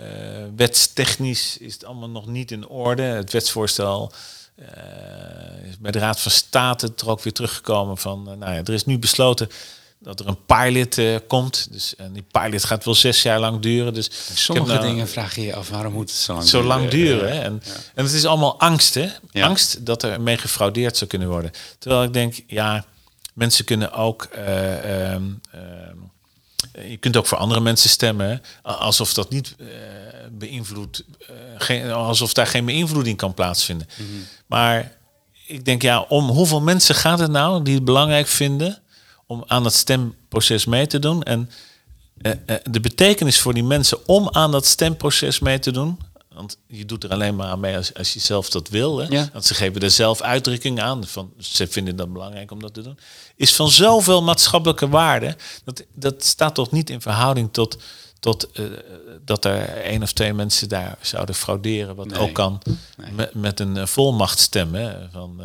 [0.57, 3.03] wetstechnisch is het allemaal nog niet in orde.
[3.03, 4.13] Het wetsvoorstel
[4.57, 8.73] uh, is bij de Raad van State er ook weer teruggekomen van, nou ja, er
[8.73, 9.49] is nu besloten
[10.03, 11.69] dat er een pilot uh, komt.
[11.71, 13.95] Dus, en die pilot gaat wel zes jaar lang duren.
[13.95, 16.77] Dus Sommige nou, dingen vraag je je af, waarom moet het zo lang zo duren?
[16.77, 17.41] lang duren hè?
[17.41, 17.73] En, ja.
[17.95, 19.09] en het is allemaal angst, hè?
[19.31, 19.47] Ja.
[19.47, 21.51] Angst dat er mee gefraudeerd zou kunnen worden.
[21.79, 22.85] Terwijl ik denk, ja,
[23.35, 24.29] mensen kunnen ook...
[24.37, 26.11] Uh, um, um,
[26.89, 29.69] je kunt ook voor andere mensen stemmen, alsof dat niet uh,
[30.31, 31.05] beïnvloedt,
[31.57, 33.89] geen, alsof daar geen beïnvloeding kan plaatsvinden.
[33.97, 34.27] Mm -hmm.
[34.47, 34.97] Maar
[35.47, 38.82] ik denk, ja, om hoeveel mensen gaat het nou die het belangrijk vinden
[39.33, 41.23] om aan het stemproces mee te doen.
[41.23, 41.51] En
[42.23, 45.99] uh, uh, de betekenis voor die mensen om aan dat stemproces mee te doen.
[46.35, 48.99] Want je doet er alleen maar aan mee als, als je zelf dat wil.
[48.99, 49.07] Hè?
[49.09, 49.29] Ja.
[49.33, 51.07] Want ze geven er zelf uitdrukking aan.
[51.07, 52.99] Van, ze vinden dat belangrijk om dat te doen.
[53.37, 55.37] Is van zoveel maatschappelijke waarde.
[55.65, 57.77] Dat, dat staat toch niet in verhouding tot,
[58.21, 58.67] tot uh,
[59.25, 61.95] dat er één of twee mensen daar zouden frauderen.
[61.97, 62.19] Wat Nee.
[62.21, 62.61] ook kan
[62.97, 63.13] Nee.
[63.13, 65.09] met, met een volmacht stemmen.
[65.13, 65.41] Van,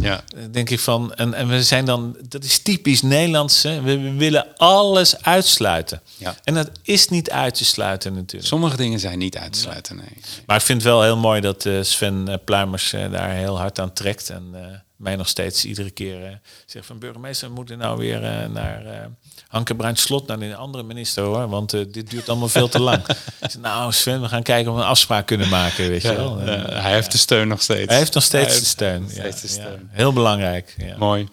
[0.00, 0.24] Ja.
[0.50, 3.62] denk ik van, en, en we zijn dan, dat is typisch Nederlands.
[3.62, 3.82] Hè?
[3.82, 6.00] We, we willen alles uitsluiten.
[6.16, 6.34] Ja.
[6.44, 8.48] En dat is niet uit te sluiten natuurlijk.
[8.48, 10.16] Sommige dingen zijn niet uit te sluiten, nee.
[10.46, 13.58] Maar ik vind het wel heel mooi dat eh, Sven eh, Pluimers eh, daar heel
[13.58, 14.30] hard aan trekt.
[14.30, 14.60] En eh,
[14.96, 16.32] mij nog steeds iedere keer eh,
[16.66, 19.08] zegt van burgemeester, we moeten nou weer eh, naar
[19.50, 21.48] Hanke Bruin Slot, naar een andere minister hoor.
[21.48, 23.02] Want eh, dit duurt allemaal veel te lang.
[23.60, 25.88] Nou Sven, we gaan kijken of we een afspraak kunnen maken.
[25.88, 26.40] Weet je wel.
[26.40, 27.88] Eh, hij heeft de steun nog steeds.
[27.88, 29.00] hij heeft nog steeds de steun.
[29.02, 29.88] nog Ja, steeds de steun.
[29.92, 30.74] Heel belangrijk.
[30.78, 30.96] Ja.
[30.96, 31.28] Mooi.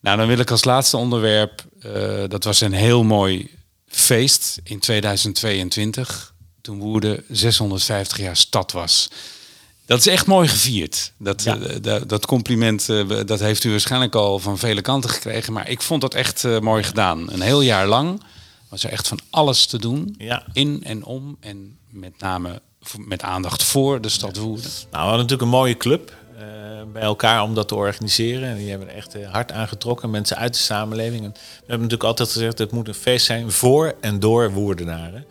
[0.00, 1.64] Nou, dan wil ik als laatste onderwerp.
[1.80, 3.50] eh, dat was een heel mooi
[3.88, 6.34] feest in 2022.
[6.60, 9.08] Toen Woerden 650 jaar stad was.
[9.86, 11.12] Dat is echt mooi gevierd.
[11.18, 11.58] Dat, Ja.
[11.58, 15.52] eh, dat, dat compliment eh, dat heeft u waarschijnlijk al van vele kanten gekregen.
[15.52, 17.32] Maar ik vond dat echt eh, mooi gedaan.
[17.32, 18.22] Een heel jaar lang
[18.68, 20.14] was er echt van alles te doen.
[20.18, 20.44] Ja.
[20.52, 21.36] In en om.
[21.40, 22.60] En met name
[22.98, 24.70] met aandacht voor de stad Woerden.
[24.70, 26.14] Nou, we hadden natuurlijk een mooie club
[26.92, 28.48] bij elkaar om dat te organiseren.
[28.48, 31.24] En die hebben er echt hard aangetrokken, mensen uit de samenleving.
[31.24, 35.24] En we hebben natuurlijk altijd gezegd, het moet een feest zijn voor en door Woerdenaren.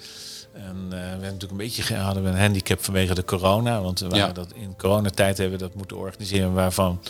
[0.66, 3.82] En eh, we hebben natuurlijk een beetje hadden we een handicap vanwege de corona.
[3.82, 4.32] Want we Ja.
[4.32, 7.02] dat in coronatijd hebben we dat moeten organiseren waarvan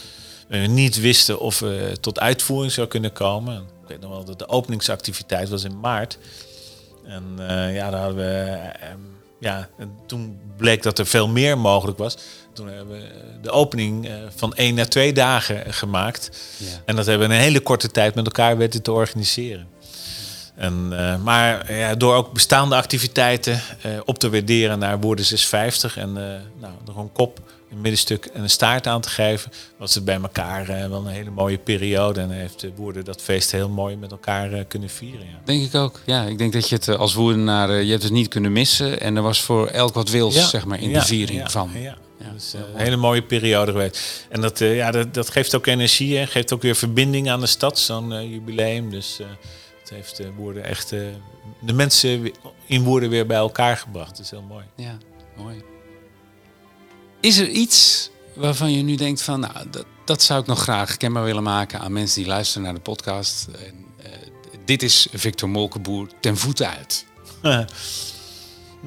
[0.48, 3.56] we niet wisten of we tot uitvoering zou kunnen komen.
[3.58, 6.18] Ik weet nog wel dat de openingsactiviteit was in maart.
[7.06, 8.42] En eh, ja, daar hadden we
[8.80, 8.90] eh,
[9.40, 12.18] ja, en toen bleek dat er veel meer mogelijk was.
[12.54, 13.08] Toen hebben we
[13.42, 16.30] de opening van één naar twee dagen gemaakt.
[16.58, 16.82] Ja.
[16.86, 19.68] En dat hebben we in een hele korte tijd met elkaar weten te organiseren.
[20.56, 25.98] En, uh, maar ja, door ook bestaande activiteiten uh, op te waarderen naar woorden 650
[25.98, 26.16] en uh,
[26.60, 27.40] nou, er een kop,
[27.72, 31.30] een middenstuk en een staart aan te geven, was het bij elkaar wel een hele
[31.30, 32.22] mooie periode.
[32.22, 35.26] En heeft woorden dat feest heel mooi met elkaar kunnen vieren.
[35.26, 35.40] Ja.
[35.46, 36.00] Denk ik ook.
[36.06, 39.02] Ja, ik denk dat je het als woordenaar, je hebt het niet kunnen missen.
[39.02, 41.70] En er was voor elk wat wils, zeg maar, in de viering van.
[41.74, 41.98] Ja.
[42.20, 44.26] Ja, dus, een hele mooie periode geweest.
[44.30, 46.28] En dat, ja, dat, dat geeft ook energie, hè?
[46.28, 48.90] geeft ook weer verbinding aan de stad, zo'n jubileum.
[48.90, 49.20] Dus
[49.86, 51.08] het heeft de woorden echt uh,
[51.60, 52.32] de mensen
[52.66, 54.10] in woorden weer bij elkaar gebracht.
[54.10, 54.66] Dat is heel mooi.
[54.76, 54.98] Ja,
[55.38, 55.64] mooi.
[57.20, 60.98] Is er iets waarvan je nu denkt van, nou, dat, dat zou ik nog graag
[60.98, 63.48] kenbaar willen maken aan mensen die luisteren naar de podcast.
[63.66, 64.06] En, uh,
[64.66, 67.06] dit is Victor Molkenboer ten voeten uit.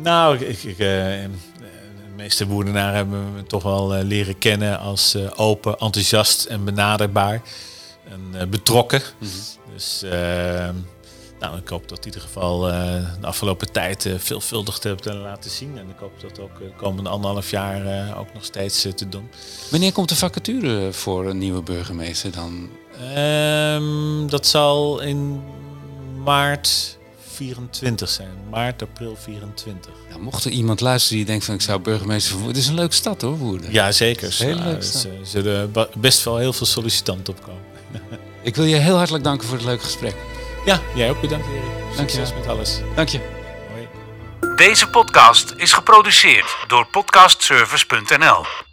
[0.08, 1.30] nou, ik, ik, uh, de
[2.16, 7.42] meeste woordenaren hebben me toch wel leren kennen als open, enthousiast en benaderbaar.
[8.08, 9.02] En betrokken.
[9.18, 9.57] Mm -hmm.
[9.78, 10.10] Dus uh,
[11.40, 12.74] nou, ik hoop dat in ieder geval uh,
[13.20, 15.78] de afgelopen tijd uh, veelvuldig te hebben laten zien.
[15.78, 19.28] En ik hoop dat ook uh, komende anderhalf jaar ook nog steeds te doen.
[19.70, 22.70] Wanneer komt de vacature voor een nieuwe burgemeester dan?
[23.16, 25.42] Um, dat zal in
[26.24, 26.98] maart
[27.32, 28.30] 24 zijn.
[28.50, 29.92] Maart, april 24.
[30.10, 32.74] Ja, mocht er iemand luisteren die denkt van ik zou burgemeester van Het is een
[32.74, 33.72] leuke stad hoor, Woerden.
[33.72, 34.34] Ja, zeker.
[34.38, 34.82] Heel leuk.
[34.82, 37.62] Er zullen best wel heel veel sollicitanten opkomen.
[38.42, 40.14] Ik wil je heel hartelijk danken voor het leuke gesprek.
[40.64, 41.96] Ja, jij ook bedankt Erik.
[41.96, 42.80] Succes met alles.
[42.94, 43.20] Dank je.
[43.72, 44.56] Hoi.
[44.56, 48.67] Deze podcast is geproduceerd door podcastservice.nl